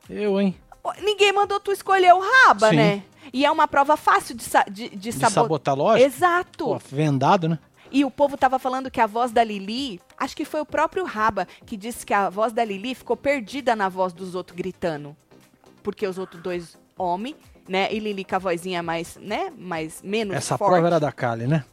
[0.09, 0.57] Eu, hein?
[1.03, 2.77] ninguém mandou tu escolher o Raba, Sim.
[2.77, 3.03] né?
[3.33, 5.31] E é uma prova fácil de, sa de, de, De sabotar.
[5.43, 6.07] sabotar, lógico.
[6.07, 6.65] Exato.
[6.65, 7.59] Pô, vendado, né?
[7.91, 11.05] E o povo tava falando que a voz da Lili, acho que foi o próprio
[11.05, 15.17] Raba que disse que a voz da Lili ficou perdida na voz dos outros gritando.
[15.83, 17.37] Porque os outros dois homens,
[17.69, 17.93] né?
[17.93, 19.53] E Lili com a vozinha mais, né?
[19.57, 20.73] Mais, menos Essa forte.
[20.73, 21.65] prova era da Kali, né?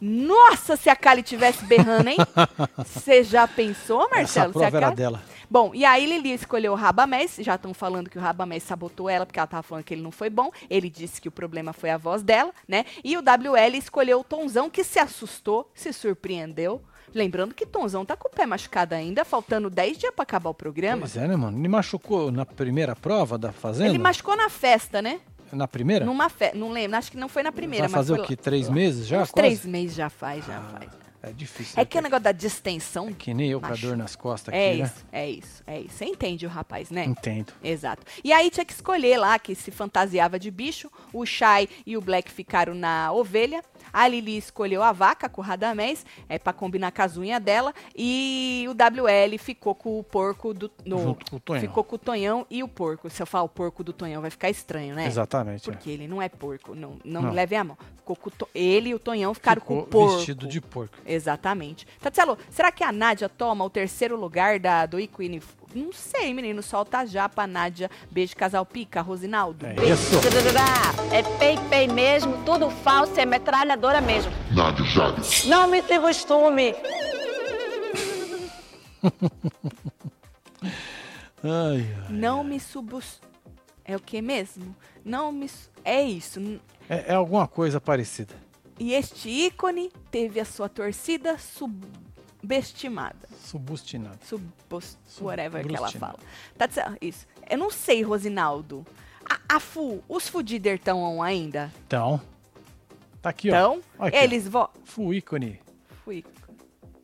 [0.00, 2.16] Nossa, se a Kali tivesse berrando, hein?
[2.84, 4.50] Você já pensou, Marcelo?
[4.50, 5.22] Essa Se a prova era dela.
[5.48, 9.26] Bom, e aí Lili escolheu o Rabamés, já estão falando que o Rabamés sabotou ela,
[9.26, 11.90] porque ela tava falando que ele não foi bom, ele disse que o problema foi
[11.90, 12.86] a voz dela, né?
[13.04, 16.82] E o WL escolheu o Tonzão, que se assustou, se surpreendeu.
[17.14, 20.54] Lembrando que Tonzão tá com o pé machucado ainda, faltando 10 dias pra acabar o
[20.54, 21.00] programa.
[21.02, 21.58] Pois é, né, mano?
[21.58, 23.90] Ele machucou na primeira prova da Fazenda?
[23.90, 25.20] Ele machucou na festa, né?
[25.52, 26.06] Na primeira?
[26.06, 28.34] Numa festa, não lembro, acho que não foi na primeira, Vai mas fazer o quê?
[28.34, 29.22] Três meses já?
[29.22, 29.34] Uns quase?
[29.34, 31.01] três meses já faz, já faz.
[31.22, 31.74] É difícil.
[31.76, 31.84] É né?
[31.84, 33.12] que o negócio da distensão...
[33.12, 34.84] Que nem eu com a dor nas costas aqui, É né?
[34.84, 35.94] isso, é isso, é isso.
[35.96, 37.04] Você entende o rapaz, né?
[37.04, 37.52] Entendo.
[37.62, 38.02] Exato.
[38.24, 40.90] E aí tinha que escolher lá, que se fantasiava de bicho.
[41.12, 43.62] O Shai e o Black ficaram na ovelha.
[43.92, 47.74] A Lili escolheu a vaca com o Radamés, é, pra combinar com as unhas dela.
[47.94, 50.70] E o WL ficou com o porco do.
[50.84, 51.60] no- Junto com o Tonhão.
[51.60, 53.08] Ficou com o Tonhão e o porco.
[53.10, 55.06] Se eu falar o porco do Tonhão, vai ficar estranho, né?
[55.06, 55.68] Exatamente.
[55.68, 55.72] é.
[55.72, 57.32] Porque ele não é porco, não, não, Não.
[57.32, 57.78] levem a mão.
[57.96, 60.16] Ficou com o to- ele e o Tonhão ficaram com o Ficou porco.
[60.16, 60.96] vestido de porco.
[61.12, 61.86] Exatamente.
[62.00, 65.42] Tatielo, será que a Nádia toma o terceiro lugar da, do Equine?
[65.74, 66.62] Não sei, menino.
[66.62, 67.90] Solta já pra Nádia.
[68.10, 69.66] Beijo, casal pica, Rosinaldo.
[69.66, 69.92] É Beijo.
[69.94, 70.16] isso.
[71.10, 74.32] É pei, pei mesmo, tudo falso, é metralhadora mesmo.
[74.50, 75.44] Nádia Jales.
[75.46, 76.74] Não me se costume.
[81.44, 82.06] Ai, ai.
[82.08, 83.20] Não me subus...
[83.84, 84.76] É o que mesmo?
[85.04, 85.48] Não me...
[85.48, 86.38] su- É isso.
[86.88, 88.32] É, é alguma coisa parecida.
[88.82, 93.28] E este ícone teve a sua torcida subestimada.
[93.38, 94.18] Subustinado.
[94.26, 94.98] Subos...
[95.20, 96.18] Whatever que ela fala.
[96.58, 97.24] Tatielo, isso.
[97.48, 98.84] Eu não sei, Rosinaldo.
[99.24, 101.72] A, a Fu, os Fudider estão ainda?
[101.86, 102.20] Então.
[103.20, 103.54] Tá aqui, ó.
[103.54, 103.80] Então,
[104.12, 104.68] eles vão...
[104.82, 105.60] Full ícone.
[106.04, 106.24] Fui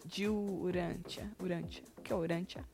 [0.05, 1.31] de Urântia.
[1.41, 1.85] Urântia.
[1.97, 2.64] O que é Urântia?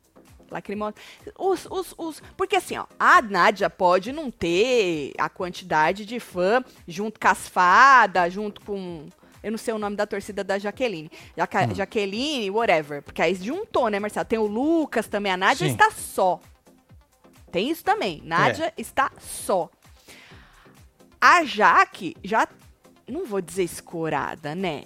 [0.55, 0.95] Lacrimosa.
[1.39, 6.65] Os, os, os, porque assim, ó, a Nádia pode não ter a quantidade de fã
[6.87, 9.09] junto com as fadas, junto com.
[9.43, 11.11] Eu não sei o nome da torcida da Jaqueline.
[11.37, 11.75] Jaca, Hum.
[11.75, 13.03] Jaqueline, whatever.
[13.03, 14.25] Porque aí juntou, né, Marcelo?
[14.25, 15.33] Tem o Lucas também.
[15.33, 15.73] A Nádia Sim.
[15.75, 16.41] está só.
[17.53, 18.23] Tem isso também.
[18.25, 19.69] Nádia está só.
[21.21, 22.49] A Jaque já.
[23.07, 24.83] Não vou dizer escorada, né?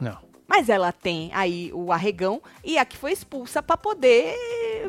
[0.00, 0.18] Não.
[0.54, 4.36] Mas ela tem aí o arregão e a que foi expulsa pra poder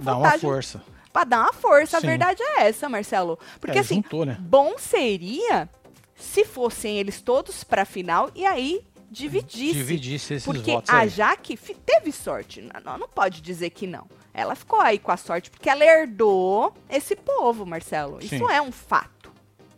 [0.01, 0.83] Dá uma força.
[1.13, 2.01] Pra dar uma força.
[2.01, 2.05] Sim.
[2.05, 3.39] A verdade é essa, Marcelo.
[3.61, 4.35] Porque É, assim, juntou, né?
[4.41, 5.69] bom seria
[6.17, 9.73] se fossem eles todos pra final e aí dividisse.
[9.73, 11.07] Dividisse esses Porque votos a aí.
[11.09, 11.55] Jaque
[11.85, 12.61] teve sorte.
[12.83, 14.05] Não, não- pode dizer que não.
[14.33, 18.17] Ela ficou aí com a sorte porque ela herdou esse povo, Marcelo.
[18.19, 18.51] Isso Sim.
[18.51, 19.31] é um fato.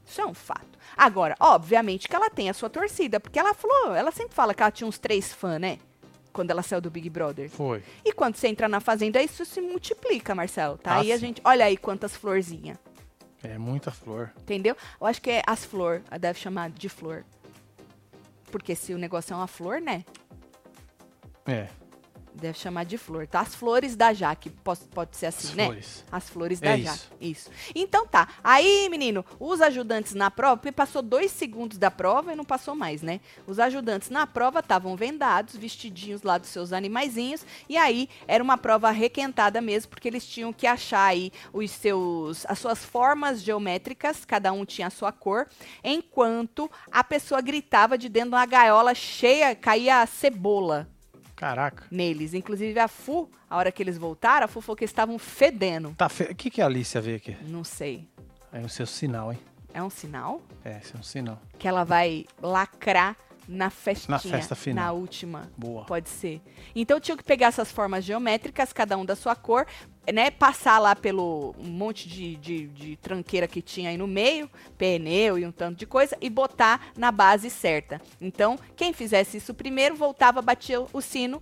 [0.03, 0.74] Isso é um fato.
[0.97, 4.61] Agora, obviamente que ela tem a sua torcida, porque ela falou, ela sempre fala que
[4.61, 5.77] ela tinha uns três fãs, né?
[6.31, 7.49] Quando ela saiu do Big Brother.
[7.49, 7.81] Foi.
[8.03, 10.77] E quando você entra na fazenda, isso se multiplica, Marcelo.
[10.77, 11.27] Tá Ah, aí a sim.
[11.27, 11.41] gente.
[11.45, 12.77] Olha aí quantas florzinhas.
[13.43, 14.31] É muita flor.
[14.41, 14.75] Entendeu?
[14.99, 17.23] Eu acho que é as flor, deve chamar de flor.
[18.51, 20.03] Porque se o negócio é uma flor, né?
[21.45, 21.67] É.
[22.35, 23.39] Deve chamar de flor, tá?
[23.39, 25.65] As flores da Jaque, pode, pode ser assim, As né?
[25.65, 26.05] flores.
[26.11, 26.85] As flores É da isso.
[26.87, 27.05] Jaque.
[27.21, 27.49] Isso.
[27.73, 28.27] Então tá.
[28.43, 32.75] Aí, menino, os ajudantes na prova, porque passou dois segundos da prova e não passou
[32.75, 33.21] mais, né?
[33.47, 37.45] Os ajudantes na prova estavam vendados, vestidinhos lá dos seus animaizinhos.
[37.69, 42.45] E aí era uma prova requentada mesmo, porque eles tinham que achar aí os seus,
[42.47, 45.47] as suas formas geométricas, cada um tinha a sua cor,
[45.83, 50.89] enquanto a pessoa gritava de dentro de uma gaiola cheia, caía a cebola
[51.35, 51.85] Caraca.
[51.91, 52.33] neles.
[52.33, 55.93] Inclusive a Fu, a hora que eles voltaram, a Fu falou que eles estavam fedendo.
[55.97, 56.23] Tá fe...
[56.23, 57.35] O que, que a Alicia vê aqui?
[57.47, 58.07] Não sei.
[58.51, 59.39] É o seu sinal, hein?
[59.73, 61.41] É um sinal É, esse é um sinal.
[61.59, 63.17] que ela vai lacrar
[63.47, 64.15] na festinha.
[64.15, 64.85] Na festa final.
[64.85, 65.51] Na última.
[65.57, 65.85] Boa.
[65.85, 66.41] Pode ser.
[66.73, 69.67] Então tinha que pegar essas formas geométricas, cada um da sua cor,
[70.13, 70.31] né?
[70.31, 75.37] Passar lá pelo um monte de, de, de tranqueira que tinha aí no meio, pneu
[75.37, 78.01] e um tanto de coisa, e botar na base certa.
[78.19, 81.41] Então, quem fizesse isso primeiro, voltava, batia o sino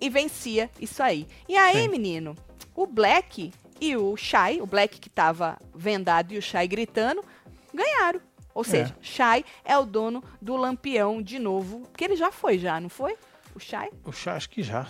[0.00, 1.26] e vencia isso aí.
[1.48, 1.88] E aí, Sim.
[1.88, 2.34] menino,
[2.74, 7.24] o Black e o Shai, o Black que tava vendado e o Shai gritando,
[7.72, 8.20] ganharam.
[8.54, 12.80] Ou seja, Shai é o dono do Lampião de novo, porque ele já foi já,
[12.80, 13.16] não foi?
[13.54, 13.90] O Shai?
[14.04, 14.86] O chá, acho que já.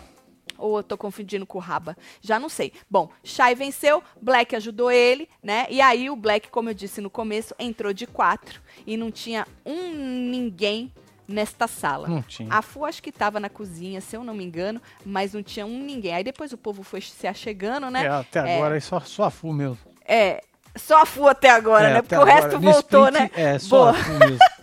[0.58, 1.96] Ou eu tô confundindo com o Raba?
[2.20, 2.72] Já não sei.
[2.90, 5.66] Bom, Shai venceu, Black ajudou ele, né?
[5.70, 9.46] E aí o Black, como eu disse no começo, entrou de quatro e não tinha
[9.64, 9.92] um
[10.30, 10.92] ninguém
[11.26, 12.08] nesta sala.
[12.08, 12.48] Não tinha.
[12.52, 15.64] A Fu acho que tava na cozinha, se eu não me engano, mas não tinha
[15.66, 16.14] um ninguém.
[16.14, 18.04] Aí depois o povo foi se achegando, né?
[18.06, 18.56] É, até É.
[18.56, 19.78] agora é só, só a Fu mesmo.
[20.06, 20.42] É,
[20.74, 22.02] só a Fu até agora, É, né?
[22.02, 23.30] Porque o agora, resto voltou, sprint, né?
[23.54, 23.90] É, só Boa.
[23.90, 24.38] a Fu mesmo.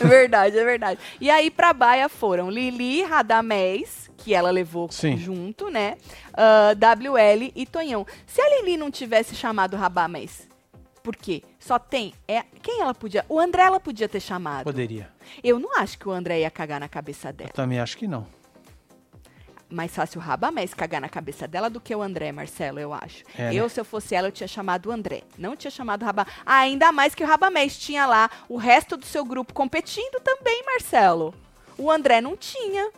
[0.00, 1.00] É verdade, é verdade.
[1.20, 5.16] E aí pra Baia foram Lili, Radamés, que ela levou Sim.
[5.16, 5.96] junto, né?
[6.34, 8.06] Ah, WL e Tonhão.
[8.26, 10.48] Se a Lili não tivesse chamado Radamés,
[11.02, 11.42] por quê?
[11.58, 12.12] Só tem.
[12.28, 13.24] É, quem ela podia.
[13.28, 14.64] O André ela podia ter chamado.
[14.64, 15.10] Poderia.
[15.42, 17.50] Eu não acho que o André ia cagar na cabeça Eu dela.
[17.50, 18.26] também acho que não.
[19.70, 23.22] Mais fácil o Rabamés cagar na cabeça dela do que o André, Marcelo, eu acho.
[23.38, 23.68] É, eu, né?
[23.68, 25.22] se eu fosse ela, eu tinha chamado o André.
[25.38, 26.36] Não tinha chamado o Rabamés.
[26.44, 31.32] ainda mais que o Rabamés tinha lá o resto do seu grupo competindo também, Marcelo.
[31.78, 32.90] O André não tinha.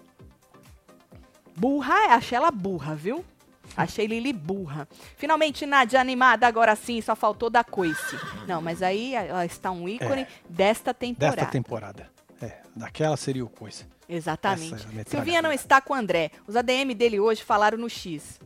[1.57, 3.25] Burra, é, achei ela burra, viu?
[3.77, 4.87] Achei Lili burra.
[5.17, 8.17] Finalmente, Nádia animada, agora sim, só faltou da coice.
[8.47, 11.35] Não, mas aí ela está um ícone desta temporada.
[11.35, 11.37] É.
[11.37, 12.11] Desta temporada.
[12.41, 13.85] É, daquela seria o coisa.
[14.09, 14.75] Exatamente.
[14.99, 15.05] É.
[15.09, 16.31] Silvinha não está com o André.
[16.47, 18.39] Os ADM dele hoje falaram no X.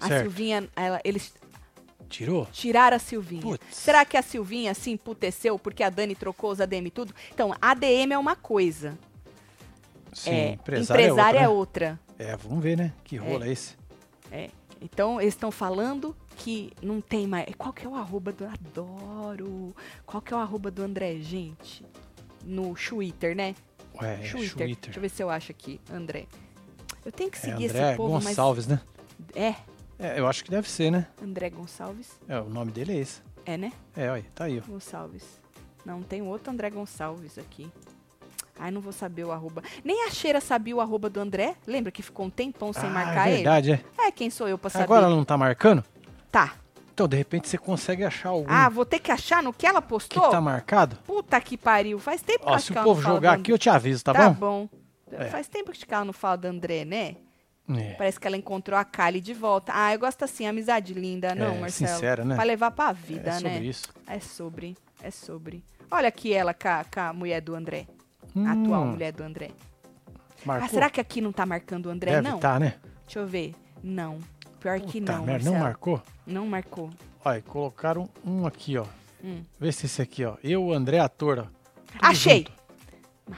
[0.00, 0.22] A Certo.
[0.24, 1.32] Silvinha, ela- eles
[2.08, 2.46] Tirou?
[2.52, 3.42] tiraram a Silvinha.
[3.42, 3.64] Putz.
[3.74, 7.12] Será que a Silvinha se emputeceu porque a Dani trocou os ADM tudo?
[7.32, 8.96] Então, ADM é uma coisa.
[10.12, 11.98] Sim, é, empresário, empresária é é outra.
[12.18, 12.26] Né?
[12.32, 12.92] É, vamos ver, né?
[13.04, 13.76] Que rolo é, esse?
[14.30, 14.50] É.
[14.80, 17.46] Então, eles estão falando que não tem mais.
[17.56, 18.44] Qual que é o arroba do.
[18.46, 19.74] Adoro!
[20.04, 21.84] Qual que é o arroba do André, gente?
[22.44, 23.54] No Twitter, né?
[24.00, 24.56] Ué, é Twitter.
[24.66, 24.76] Twitter.
[24.82, 26.26] Deixa eu ver se eu acho aqui, André.
[27.04, 28.80] Eu tenho que É seguir André esse povo, Gonçalves, né?
[29.18, 29.36] mas.
[29.36, 29.56] É,
[29.98, 31.06] É, eu acho que deve ser, né?
[31.22, 32.20] André Gonçalves.
[32.28, 33.22] É, o nome dele é esse.
[33.46, 33.72] É, né?
[33.96, 34.70] É, olha, tá aí, ó.
[34.70, 35.40] Gonçalves.
[35.84, 37.70] Não, tem outro André Gonçalves aqui.
[38.58, 39.62] Ai, não vou saber o arroba.
[39.84, 41.56] Nem a Cheira sabia o arroba do André.
[41.66, 43.74] Lembra que ficou um tempão sem ah, marcar é verdade, é.
[43.74, 43.84] ele?
[44.08, 44.84] É, quem sou eu pra saber?
[44.84, 45.84] Agora ela não tá marcando?
[46.30, 46.54] Tá.
[46.92, 49.82] Então, de repente, você consegue achar algum Ah, vou ter que achar no que ela
[49.82, 50.30] que postou?
[50.30, 50.96] tá marcado.
[51.04, 51.98] Puta que pariu.
[51.98, 54.12] Faz tempo que Ó, acho se que o povo jogar aqui, eu te aviso, tá,
[54.12, 54.68] Tá bom?
[54.68, 54.68] bom.
[55.10, 55.24] É.
[55.26, 57.16] Faz tempo que ela não fala do André, né?
[57.68, 57.94] É.
[57.94, 59.72] Parece que ela encontrou a Kali de volta.
[59.74, 61.90] Ah, eu gosto assim, amizade linda, não, É, Marcelo?
[61.90, 62.34] sincera, né?
[62.36, 63.60] Pra levar pra vida, É sobre né?
[63.60, 63.88] isso.
[64.06, 65.64] É sobre, é sobre.
[65.90, 67.86] Olha aqui ela com a, com a mulher do André.
[68.36, 69.50] A atual Hum, mulher do André.
[70.44, 70.66] Marcou?
[70.66, 72.38] Ah, será que aqui não tá marcando o André, Deve não?
[72.38, 72.74] tá, né?
[73.06, 73.54] Deixa eu ver.
[73.82, 74.18] Não.
[74.60, 76.02] pior que Puta não, merda, não marcou?
[76.26, 76.90] Não marcou.
[77.24, 78.86] Olha, colocaram um aqui, ó.
[79.22, 79.42] Hum.
[79.58, 80.36] Vê se esse aqui, ó.
[80.42, 81.48] Eu, André, ator,
[82.00, 82.38] Achei.
[82.38, 82.52] junto.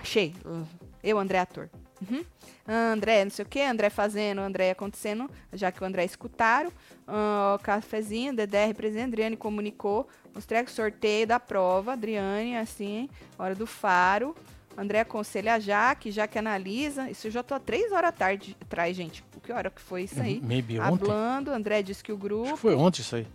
[0.01, 0.35] Achei.
[1.03, 1.69] Eu, André, ator.
[2.09, 2.25] Uhum.
[2.69, 6.71] André, não sei o que, André fazendo, André acontecendo, já que o André escutaram.
[7.07, 10.09] Ah, cafezinho, Dedé representa, Adriane comunicou.
[10.35, 14.35] Mostrei o sorteio da prova, Adriane, assim, hora do faro.
[14.77, 17.11] André aconselha a Jaque, Jaque analisa.
[17.11, 19.25] Isso eu já tô há três horas tarde atrás, gente.
[19.43, 20.41] Que hora que foi isso aí?
[20.43, 20.89] Maybe ontem.
[20.93, 22.57] Hablando, André disse que o Acho que grupo.
[22.57, 23.27] foi ontem isso aí.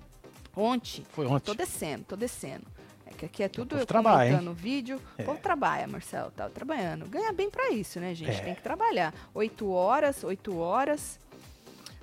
[0.56, 1.04] Ontem.
[1.12, 1.46] Foi ontem.
[1.46, 2.66] Tô descendo, tô descendo.
[3.06, 4.54] É que aqui é tudo povo eu trabalha, hein?
[4.54, 5.02] vídeo.
[5.18, 5.26] O É.
[5.26, 7.06] povo trabalha, Marcelo, tá trabalhando.
[7.08, 8.32] Ganha bem pra isso, né, gente?
[8.40, 8.44] É.
[8.44, 9.14] Tem que trabalhar.
[9.34, 11.20] Oito horas, oito horas.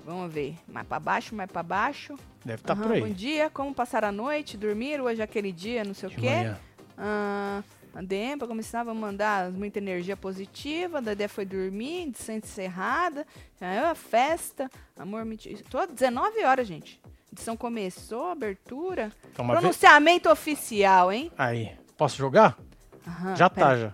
[0.03, 0.55] Vamos ver.
[0.67, 2.15] Mais pra baixo, mais pra baixo.
[2.43, 3.01] Deve estar Aham, por aí.
[3.01, 6.15] Bom dia, como passar a noite, dormir, hoje é aquele dia, não sei o De
[6.17, 6.29] quê.
[6.29, 6.57] manhã.
[6.97, 10.99] Ah, a DM, pra começar, vamos mandar muita energia positiva.
[10.99, 13.25] A Dedé foi dormir, edição encerrada.
[13.59, 14.69] Já é a festa.
[14.97, 15.59] Amor, mentira.
[15.69, 17.01] Tô 19 horas, gente.
[17.31, 19.11] Edição começou, abertura.
[19.31, 19.59] Então, vez...
[19.59, 21.31] Pronunciamento oficial, hein?
[21.37, 21.71] Aí.
[21.97, 22.57] Posso jogar?
[23.05, 23.93] Aham, já pera, tá, já.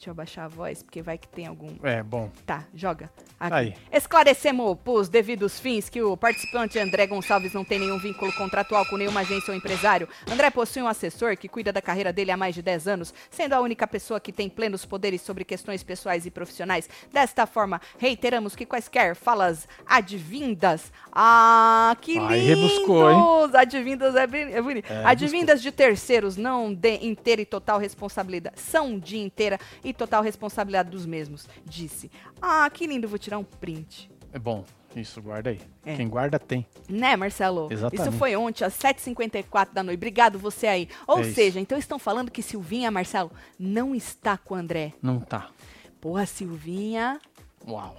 [0.00, 1.76] Deixa eu abaixar a voz, porque vai que tem algum.
[1.82, 2.30] É, bom.
[2.46, 3.10] Tá, joga.
[3.38, 3.54] Aqui.
[3.54, 3.74] Aí.
[3.92, 8.96] Esclarecemos, pros devidos fins, que o participante André Gonçalves não tem nenhum vínculo contratual com
[8.96, 10.08] nenhuma agência ou empresário.
[10.26, 13.52] André possui um assessor que cuida da carreira dele há mais de 10 anos, sendo
[13.52, 16.88] a única pessoa que tem plenos poderes sobre questões pessoais e profissionais.
[17.12, 20.90] Desta forma, reiteramos que quaisquer falas advindas.
[21.12, 22.70] Ah, que Aí lindos!
[22.72, 23.50] rebuscou, hein?
[23.54, 24.90] Advindas é, bem- é bonito.
[24.90, 28.58] É, advindas de terceiros não de inteira e total responsabilidade.
[28.60, 32.10] São de inteira e total responsabilidade dos mesmos, disse.
[32.40, 34.10] Ah, que lindo, vou tirar um print.
[34.32, 34.64] É bom.
[34.94, 35.60] Isso, guarda aí.
[35.84, 35.94] É.
[35.94, 36.66] Quem guarda tem.
[36.88, 37.68] Né, Marcelo?
[37.70, 38.08] Exatamente.
[38.08, 39.96] Isso foi ontem, às 7h54 da noite.
[39.98, 40.88] Obrigado você aí.
[41.06, 41.34] Ou É isso.
[41.34, 44.92] seja, então estão falando que Silvinha, Marcelo, não está com o André.
[45.00, 45.48] Não tá.
[46.00, 47.20] Porra, Silvinha.
[47.68, 47.96] Uau.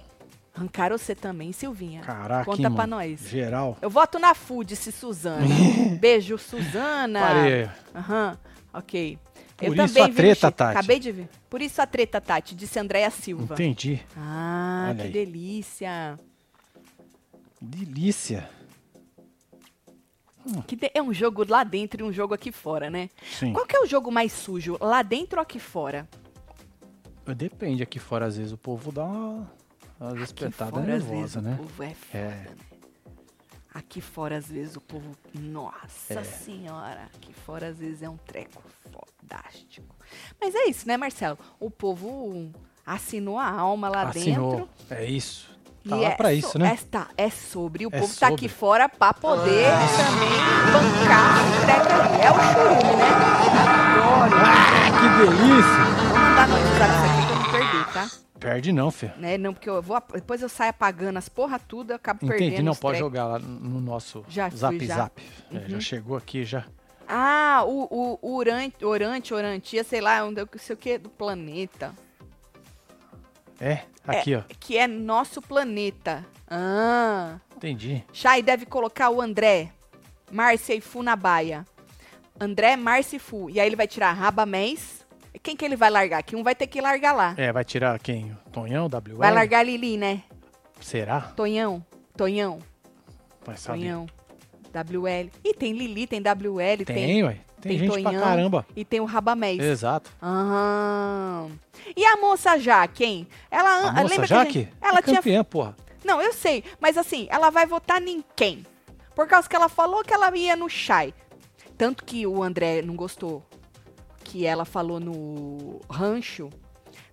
[0.54, 2.02] Arrancaram você também, Silvinha.
[2.02, 2.96] Caraca, Conta hein, pra mano.
[2.96, 3.20] nós.
[3.26, 3.78] Geral.
[3.80, 5.46] Eu voto na FU, disse Suzana.
[5.98, 7.20] Beijo, Suzana.
[7.20, 7.70] Parei.
[7.94, 8.38] Aham,
[8.74, 9.18] ok.
[9.68, 10.52] Por eu isso também a vi, treta, Chico.
[10.52, 10.78] Tati.
[10.78, 11.28] Acabei de ver.
[11.50, 13.54] Por isso a treta, Tati, disse Andréia Silva.
[13.54, 14.02] Entendi.
[14.16, 15.10] Ah, Olha que aí.
[15.12, 16.18] delícia.
[17.60, 18.48] Delícia.
[20.66, 23.08] Que de- É um jogo lá dentro e um jogo aqui fora, né?
[23.38, 23.52] Sim.
[23.52, 24.76] Qual que é o jogo mais sujo?
[24.80, 26.08] Lá dentro ou aqui fora?
[27.36, 27.82] Depende.
[27.84, 29.48] Aqui fora, às vezes, o povo dá uma,
[30.24, 31.56] espetadas às vezes, nervosas, o né?
[31.56, 32.28] povo é foda, É.
[32.28, 32.46] né?
[33.72, 35.12] Aqui fora, às vezes, o povo...
[35.32, 36.24] Nossa É.
[36.24, 37.08] senhora.
[37.14, 38.60] Aqui fora, às vezes, é um treco
[39.32, 39.96] fodástico.
[40.40, 41.38] Mas é isso, né, Marcelo?
[41.58, 42.50] O povo
[42.84, 44.50] assinou a alma lá Assinou.
[44.56, 44.68] dentro.
[44.90, 45.50] É isso.
[45.84, 46.72] E Tá lá é pra so- isso, né?
[46.72, 47.86] Esta é sobre.
[47.86, 48.34] O É povo tá sobre.
[48.34, 49.66] aqui fora pra poder
[49.96, 52.22] também bancar a entrega ali.
[52.22, 53.08] É o churume, né?
[53.98, 54.36] Adoro.
[54.36, 55.84] Ah, que delícia!
[56.08, 58.10] Vou mandar no WhatsApp isso aqui pra eu não perder, tá?
[58.38, 59.10] Perde não, Fê.
[59.16, 59.38] Né?
[59.38, 62.42] Não, porque eu vou, depois eu saio apagando as porra tudo, eu acabo perdendo.
[62.48, 64.94] Entendi, não os pode jogar lá no nosso Já fui, zap já.
[64.96, 65.22] zap.
[65.52, 65.68] É, Uhum.
[65.68, 66.64] já chegou aqui, já.
[67.14, 71.10] Ah, o, o, o orante, orante, orantia, sei lá, onde, não sei o que, do
[71.10, 71.92] planeta.
[73.60, 74.42] É, aqui, ó.
[74.58, 76.24] Que é nosso planeta.
[76.48, 77.38] Ah.
[77.54, 78.02] Entendi.
[78.14, 79.72] Chay deve colocar o André,
[80.30, 81.66] Márcia e Fu na baia.
[82.40, 83.50] André, Márcia e Fu.
[83.50, 85.04] E aí ele vai tirar Rabamés.
[85.42, 86.22] Quem que ele vai largar?
[86.22, 87.34] Que um vai ter que largar lá.
[87.36, 88.34] É, vai tirar quem?
[88.50, 89.16] Tonhão, WL?
[89.18, 90.22] Vai largar a Lili, né?
[90.80, 91.20] Será?
[91.36, 91.84] Tonhão.
[92.16, 92.58] Tonhão.
[93.44, 93.80] Vai saber.
[93.80, 94.06] Tonhão.
[94.72, 95.30] WL.
[95.44, 96.96] E tem Lili, tem WL, tem.
[96.96, 97.38] Tem, ué.
[97.60, 98.66] Tem, gente pra caramba.
[98.74, 99.60] E tem o Rabamés.
[99.60, 100.10] Exato.
[100.20, 101.50] Aham.
[101.96, 103.28] E a moça Jaque, hein?
[103.50, 105.76] Ela A moça lembra Jaque gente- ela é tinha campeã, porra.
[106.04, 108.66] Não, eu sei, mas assim, ela vai votar em quem?
[109.14, 111.14] Por causa que ela falou que ela ia no Chai.
[111.78, 113.44] Tanto que o André não gostou
[114.24, 116.50] que ela falou no rancho.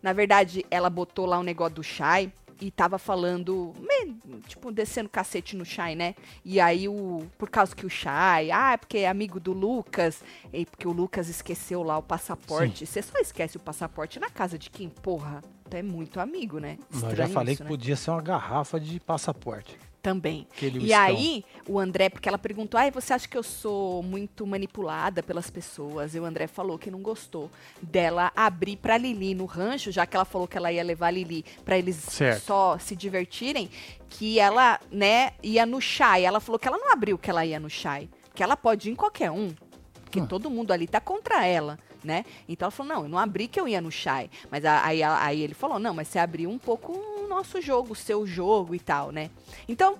[0.01, 2.31] Na verdade, ela botou lá um negócio do Chai
[2.61, 6.15] e tava falando, meio, tipo, descendo cacete no Chai, né?
[6.43, 10.21] E aí, o, por causa que o Chai, ah, é porque é amigo do Lucas,
[10.51, 12.85] e porque o Lucas esqueceu lá o passaporte.
[12.85, 14.89] Você só esquece o passaporte na casa de quem?
[14.89, 16.77] Porra, tu é muito amigo, né?
[16.91, 17.69] Eu já Estranho falei isso, que né?
[17.69, 19.77] podia ser uma garrafa de passaporte.
[20.01, 20.47] Também.
[20.55, 24.47] Aquele E aí, o André, porque ela perguntou, ai, você acha que eu sou muito
[24.47, 26.15] manipulada pelas pessoas?
[26.15, 30.15] E o André falou que não gostou dela abrir pra Lili no rancho, já que
[30.15, 32.45] ela falou que ela ia levar a Lili pra eles Certo.
[32.45, 33.69] só se divertirem,
[34.09, 36.23] que ela, né, ia no chai.
[36.23, 38.93] Ela falou que ela não abriu que ela ia no chai, que ela pode ir
[38.93, 39.53] em qualquer um,
[40.05, 40.27] porque Hum.
[40.27, 41.77] todo mundo ali tá contra ela.
[42.01, 42.23] Né?
[42.47, 44.29] Então ela falou, não, eu não abri que eu ia no Chai.
[44.49, 46.93] Mas a- aí, aí ele falou, não, mas você abriu um pouco
[47.29, 49.29] nosso jogo, o seu jogo e tal, né?
[49.67, 49.97] Então,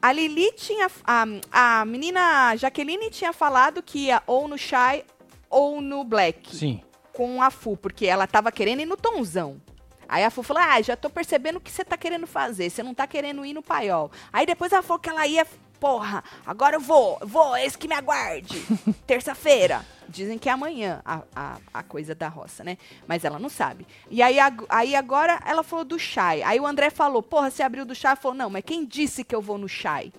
[0.00, 0.90] a Lili tinha.
[1.04, 5.04] A, a menina Jaqueline tinha falado que ia ou no Shy
[5.48, 6.54] ou no Black.
[6.54, 6.82] Sim.
[7.12, 9.60] Com a Fu, porque ela tava querendo ir no Tonzão.
[10.08, 12.68] Aí a Fu falou: Ah, já tô percebendo o que você tá querendo fazer.
[12.68, 14.10] Você não tá querendo ir no paiol.
[14.32, 15.46] Aí depois ela falou que ela ia.
[15.82, 18.54] Porra, agora eu vou, vou, esse que me aguarde.
[19.04, 19.84] Terça-feira.
[20.08, 22.78] Dizem que é amanhã a, a, a coisa da roça, né?
[23.04, 23.84] Mas ela não sabe.
[24.08, 26.40] E aí, ag- aí agora ela falou do Chai.
[26.44, 28.12] Aí o André falou: Porra, você abriu do Chai?
[28.12, 30.12] Ela falou: Não, mas quem disse que eu vou no Chai?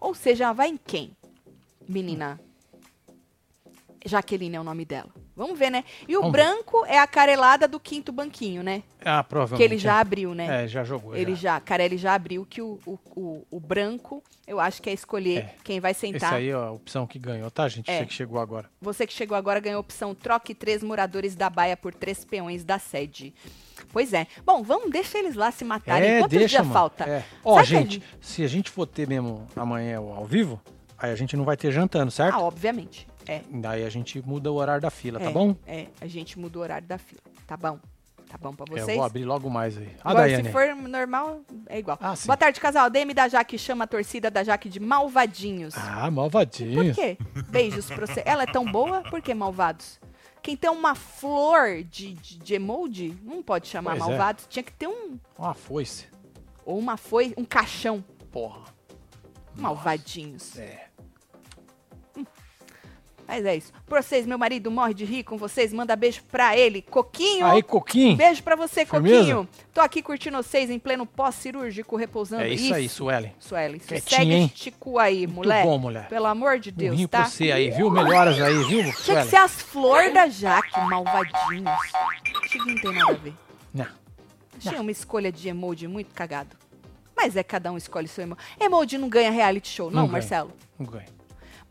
[0.00, 1.14] Ou seja, ela vai em quem?
[1.86, 2.40] Menina.
[4.06, 5.10] Jaqueline é o nome dela.
[5.36, 5.82] Vamos ver, né?
[6.06, 6.44] E o Vamos ver.
[6.44, 8.84] branco é a carelada do quinto banquinho, né?
[9.04, 9.68] Ah, provavelmente.
[9.68, 10.00] Que ele já é.
[10.00, 10.64] abriu, né?
[10.64, 11.14] É, já jogou.
[11.16, 11.54] Ele já.
[11.54, 15.38] já, Carelli já abriu que o, o, o, o branco, eu acho que é escolher
[15.38, 15.54] É.
[15.64, 16.34] quem vai sentar.
[16.34, 17.90] aí é a opção que ganhou, tá, gente?
[17.90, 17.98] É.
[17.98, 18.70] Você que chegou agora.
[18.80, 22.64] Você que chegou agora ganhou a opção troque três moradores da baia por três peões
[22.64, 23.34] da sede.
[23.92, 24.28] Pois é.
[24.46, 26.08] Bom, vamos, deixa eles lá se matarem.
[26.08, 27.04] É, Quantos deixa, dias falta?
[27.04, 27.24] É.
[27.44, 30.60] Ó, Sabe gente, se a gente for ter mesmo amanhã ao vivo,
[30.96, 32.34] aí a gente não vai ter jantando, certo?
[32.34, 33.06] Ah, obviamente.
[33.26, 33.42] É.
[33.50, 35.56] Daí a gente muda o horário da fila, tá é, bom?
[35.66, 37.20] É, a gente mudou o horário da fila.
[37.46, 37.78] Tá bom?
[38.28, 38.96] Tá bom pra É, Eu vocês?
[38.96, 39.88] vou abrir logo mais aí.
[40.02, 40.44] A Agora, Daiane.
[40.44, 41.96] se for normal, é igual.
[42.00, 42.26] Ah, sim.
[42.26, 42.90] Boa tarde, casal.
[42.90, 45.74] DM da Jaque chama a torcida da Jaque de malvadinhos.
[45.76, 46.84] Ah, malvadinho.
[46.86, 47.16] Por quê?
[47.48, 48.22] Beijos pra você.
[48.26, 49.02] Ela é tão boa?
[49.02, 50.00] Por que malvados?
[50.42, 54.08] Quem tem uma flor de, de, de emoji não pode chamar Pois é.
[54.08, 54.46] malvados.
[54.48, 55.18] Tinha que ter um.
[55.38, 56.06] Uma foice.
[56.66, 58.04] Ou uma foi, um caixão.
[58.32, 58.62] Porra.
[59.54, 60.58] Malvadinhos.
[60.58, 60.83] É.
[63.26, 63.72] Mas é isso.
[63.86, 65.72] Pra vocês, meu marido morre de rir com vocês.
[65.72, 66.82] Manda beijo pra ele.
[66.82, 67.46] Coquinho.
[67.46, 68.16] Aí, Coquinho.
[68.16, 69.16] Beijo pra você, Firmeza?
[69.18, 69.48] Coquinho.
[69.72, 72.42] Tô aqui curtindo vocês em pleno pós-cirúrgico, repousando.
[72.42, 73.32] É isso aí, Suelen.
[73.38, 74.44] Suelen, segue hein?
[74.52, 75.64] este cu aí, Muito mulher.
[75.64, 76.08] bom, mulher.
[76.08, 77.24] Pelo amor de Um Deus, rim tá?
[77.24, 77.90] você aí, viu?
[77.90, 81.66] Melhoras aí, viu, Tinha que ser as flores da Jaque, malvadinhos.
[81.66, 83.34] Acho que não tem nada a ver.
[83.72, 83.86] Não.
[84.58, 86.56] Achei uma escolha de emoji muito cagado.
[87.16, 88.40] Mas é cada um escolhe seu emoji.
[88.60, 90.08] Emoji não ganha reality show, não, Não.
[90.08, 90.52] Marcelo?
[90.78, 91.06] Não ganha.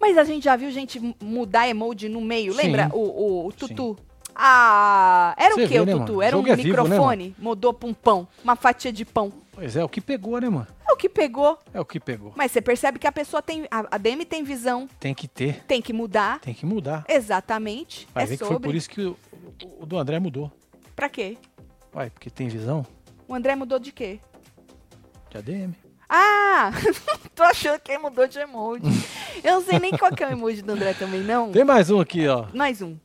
[0.05, 2.51] Mas a gente já viu gente mudar emoji no meio.
[2.51, 2.57] Sim.
[2.57, 3.95] Lembra o, o, o Tutu?
[4.35, 5.99] Ah, era Você o que o né, Tutu?
[6.13, 6.21] mano?
[6.21, 9.31] Era um é vivo, né, microfone, mudou pra um pão, uma fatia de pão.
[9.53, 10.67] Pois é, o que pegou, né, mano?
[10.85, 11.57] É o que pegou.
[11.73, 12.33] É o que pegou.
[12.35, 13.65] Mas você percebe que a pessoa tem.
[13.71, 16.39] A, DM tem visão, Tem que ter, tem que mudar.
[16.39, 17.05] tem que mudar.
[17.07, 18.07] Exatamente.
[18.13, 18.55] Vai é ver que sobre.
[18.55, 19.15] foi por isso que o,
[19.63, 20.51] o- o do André mudou.
[20.95, 21.37] Pra quê?
[21.95, 22.85] Uai, porque tem visão
[23.25, 24.19] O André mudou de quê?
[25.29, 25.73] de ADM.
[26.09, 26.71] Ah!
[27.35, 28.83] Tô achando que mudou de emoji.
[29.43, 31.51] Eu não sei nem qual que é o emoji do André também, não.
[31.51, 32.45] Tem mais um aqui, ó.
[32.53, 32.95] Mais um.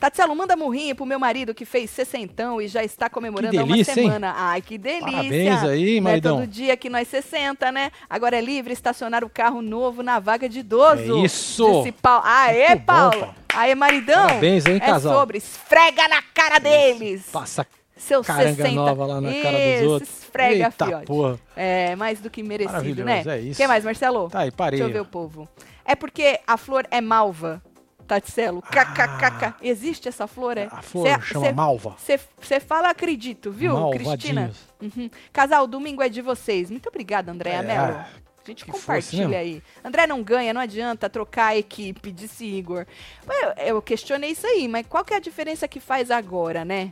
[0.00, 3.72] Tatielo, manda murrinho pro meu marido que fez sessentão e já está comemorando há uma
[3.74, 4.06] delícia, hein?
[4.06, 4.32] semana.
[4.34, 5.10] Ai, que delícia.
[5.10, 6.38] Parabéns aí, Não maridão.
[6.38, 7.92] É todo dia que nós 60, né?
[8.08, 11.18] Agora é livre estacionar o carro novo na vaga de idoso.
[11.18, 11.82] É isso.
[11.82, 12.22] Disse Paulo.
[12.24, 13.20] Aê, bom, Paulo.
[13.20, 13.34] Paulo.
[13.54, 14.26] Aê, maridão.
[14.26, 15.12] Parabéns, hein, é casal.
[15.12, 15.36] sobre.
[15.36, 17.26] Esfrega na cara deles.
[17.30, 17.66] Passa
[18.00, 18.72] Seus caranga 60.
[18.74, 20.10] nova lá na cara dos Isso, outros.
[20.22, 21.06] esfrega, Eita fiote.
[21.06, 21.38] porra.
[21.54, 23.22] É, mais do que merecido, né?
[23.26, 23.58] é isso.
[23.58, 24.28] Quem mais, Marcelo?
[24.30, 24.78] Tá aí, parei.
[24.80, 25.48] Deixa eu ver o povo.
[25.84, 27.62] É porque a flor é malva,
[28.06, 28.62] Taticelo.
[28.62, 29.54] KKKK.
[29.62, 30.68] Existe essa flor, é?
[30.70, 30.78] Ah.
[30.78, 31.96] A flor Cê- chama cê- malva.
[32.40, 34.50] Você fala acredito, viu, Cristina?
[34.80, 35.10] Uhum.
[35.32, 36.70] Casal, domingo é de vocês.
[36.70, 37.98] Muito obrigada, Andréa É, Mello.
[37.98, 39.36] A gente compartilha né?
[39.36, 39.62] aí.
[39.84, 42.86] André não ganha, não adianta trocar a equipe, disse Igor.
[43.28, 46.90] Eu, eu questionei isso aí, mas qual que é a diferença que faz agora, né?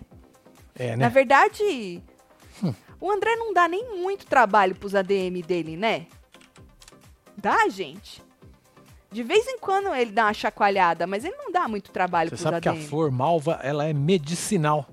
[0.79, 1.09] É, Na né?
[1.09, 2.03] verdade,
[3.01, 6.07] o André não dá nem muito trabalho pros ADM dele, né?
[7.37, 8.23] Dá, gente?
[9.11, 12.37] De vez em quando ele dá uma chacoalhada, mas ele não dá muito trabalho Você
[12.37, 14.87] pros sabe que a flor malva, ela é medicinal.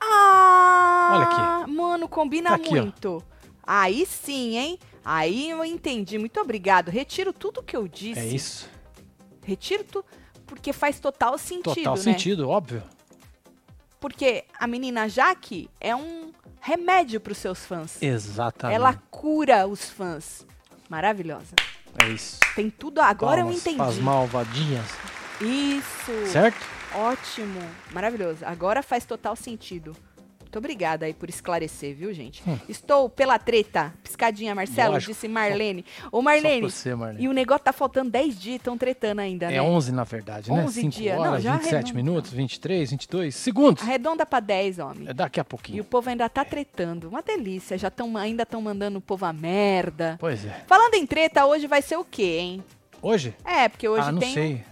[0.00, 1.10] Ah!
[1.12, 1.24] Olha
[1.64, 1.70] aqui.
[1.72, 2.82] Mano, combina Tá aqui, ó.
[2.82, 3.22] muito.
[3.66, 4.78] Aí sim, hein?
[5.04, 6.16] Aí eu entendi.
[6.18, 6.88] Muito obrigado.
[6.90, 8.20] Retiro tudo que eu disse.
[8.20, 8.68] É isso.
[9.44, 10.04] Retiro tudo,
[10.46, 12.00] porque faz total sentido, Total né?
[12.02, 12.82] sentido, óbvio.
[14.00, 18.02] Porque a menina Jaque é um remédio pros seus fãs.
[18.02, 18.76] Exatamente.
[18.76, 20.46] Ela cura os fãs.
[20.88, 21.54] Maravilhosa.
[22.02, 22.38] É isso.
[22.56, 23.00] Tem tudo.
[23.00, 23.76] Agora eu Palmas entendi.
[23.76, 24.86] pras malvadinhas.
[25.40, 26.26] Isso.
[26.32, 26.58] Certo?
[26.94, 27.60] Ótimo.
[27.92, 28.44] Maravilhoso.
[28.44, 29.94] Agora faz total sentido.
[30.50, 32.42] Muito obrigada aí por esclarecer, viu, gente?
[32.68, 33.94] Estou pela treta.
[34.02, 34.92] Piscadinha, Marcelo, Hum.
[34.94, 35.12] Lógico.
[35.12, 35.84] disse Marlene.
[36.10, 37.22] Ô, Marlene, você, Marlene.
[37.24, 39.54] e o negócio tá faltando 10 dias, estão tretando ainda, né?
[39.54, 40.64] É 11 na verdade, né?
[40.64, 41.16] 11 5 dias.
[41.16, 41.94] Não, horas, já 27 arredonda.
[41.94, 43.80] minutos, 23, 22 segundos.
[43.84, 45.06] Arredonda pra 10, homem.
[45.08, 45.82] É daqui a E pouquinho.
[45.82, 47.08] o povo ainda tá tretando.
[47.08, 47.78] Uma delícia.
[47.78, 50.16] Já tão, ainda estão mandando o povo a merda.
[50.18, 50.64] Pois é.
[50.66, 52.64] Falando em treta, hoje vai ser o quê, hein?
[53.00, 53.36] Hoje?
[53.44, 54.34] É, porque hoje ah, não tem.
[54.34, 54.64] sei.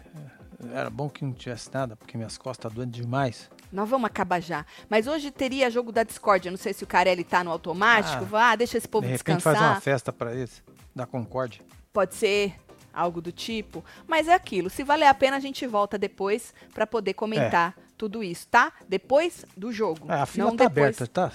[0.75, 3.49] Era bom que não tivesse nada, porque minhas costas doendo demais.
[3.73, 4.65] Nós vamos acabar já.
[4.89, 6.47] Mas hoje teria jogo da Discord.
[6.47, 8.35] Eu não sei se o Carelli tá no automático.
[8.37, 9.55] Ah, deixa esse povo De repente descansar.
[9.55, 10.63] faz uma festa pra eles,
[10.95, 11.63] da Concórdia.
[11.93, 12.55] Pode ser
[12.93, 13.85] algo do tipo.
[14.07, 14.69] Mas é aquilo.
[14.71, 18.73] Se valer a pena, a gente volta depois pra poder comentar tudo isso, tá?
[18.89, 20.11] Depois do jogo.
[20.11, 20.97] É, a fila não tá depois.
[21.01, 21.33] aberta, tá?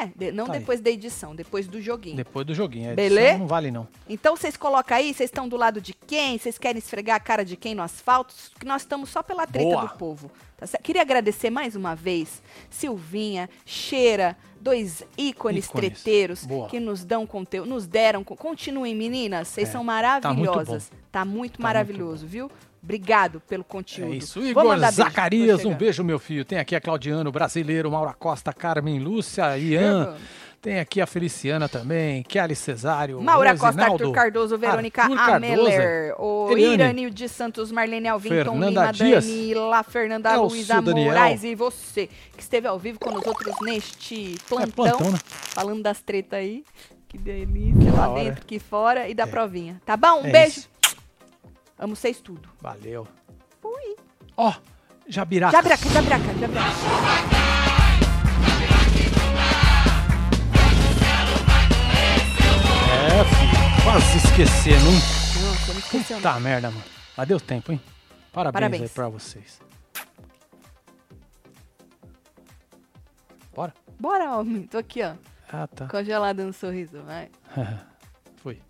[0.00, 0.58] É, de- não Tá aí.
[0.60, 2.16] depois da edição, depois do joguinho.
[2.16, 2.92] Depois do joguinho.
[2.92, 3.20] A Belê?
[3.22, 3.86] edição Não vale, não.
[4.08, 6.38] Então vocês colocam aí, vocês estão do lado de quem?
[6.38, 8.34] Vocês querem esfregar a cara de quem no asfalto?
[8.58, 9.86] Que nós estamos só pela treta Boa.
[9.86, 10.30] do povo.
[10.56, 10.66] tá?
[10.82, 12.40] Queria agradecer mais uma vez
[12.70, 15.68] Silvinha, Cheira, dois ícones, Ícones.
[15.92, 16.68] treteiros Boa.
[16.68, 18.22] que nos dão conteúdo, nos deram.
[18.24, 20.90] co- Continuem, meninas, vocês É, são tá maravilhosas.
[20.90, 22.50] muito Tá muito Tá maravilhoso, viu?
[22.82, 24.14] Obrigado pelo É conteúdo.
[24.14, 24.40] isso.
[24.40, 26.44] Vou Igor beijo, Zacarias, um beijo, meu filho.
[26.44, 30.16] Tem aqui a Claudiano, brasileiro, Maura Costa, Carmen Lúcia, Ian.
[30.60, 36.14] Tem aqui a Feliciana também, Kelly Cesário, Maura Costa, Arthur Cardoso, Verônica Arthur Cardoso, Ameller,
[36.20, 41.06] o Iranil de Santos, Marlene Alvinton, Fernanda Lima, Dias, Dani, La Fernanda Elcio Luiza Daniel.
[41.08, 45.18] Moraes e você, que esteve ao vivo com nós outros neste plantão, É plantão, né?
[45.24, 46.62] falando das tretas aí.
[47.08, 48.22] Que delícia, da lá hora.
[48.24, 49.82] dentro, que fora, e da provinha.
[49.84, 50.22] Tá bom?
[50.22, 50.60] Um É beijo.
[50.60, 50.71] isso.
[51.82, 52.48] Amo vocês tudo.
[52.60, 53.08] Valeu.
[53.60, 53.96] Fui.
[54.36, 54.54] Ó,
[55.08, 55.50] Jabiraca.
[55.50, 56.70] Jabraca, jabraca, jabraca.
[62.94, 63.82] É, filho.
[63.82, 64.16] Quase?
[65.42, 66.16] Nossa, não esqueceu.
[66.18, 66.84] Puta merda, mano.
[67.16, 67.80] Mas deu tempo, hein?
[68.32, 68.82] Parabéns, Parabéns.
[68.82, 69.60] aí pra vocês.
[73.52, 73.74] Bora?
[73.98, 74.68] Bora, homem.
[74.68, 75.14] Tô aqui, ó.
[75.52, 75.88] Ah, tá.
[75.88, 77.28] Congelada no sorriso, vai.
[78.40, 78.62] Foi.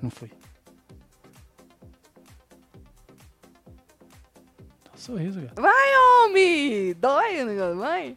[0.00, 0.30] Não foi.
[5.08, 5.52] sorriso, cara.
[5.56, 6.94] Vai, homem!
[6.94, 8.14] Dói o negócio, vai!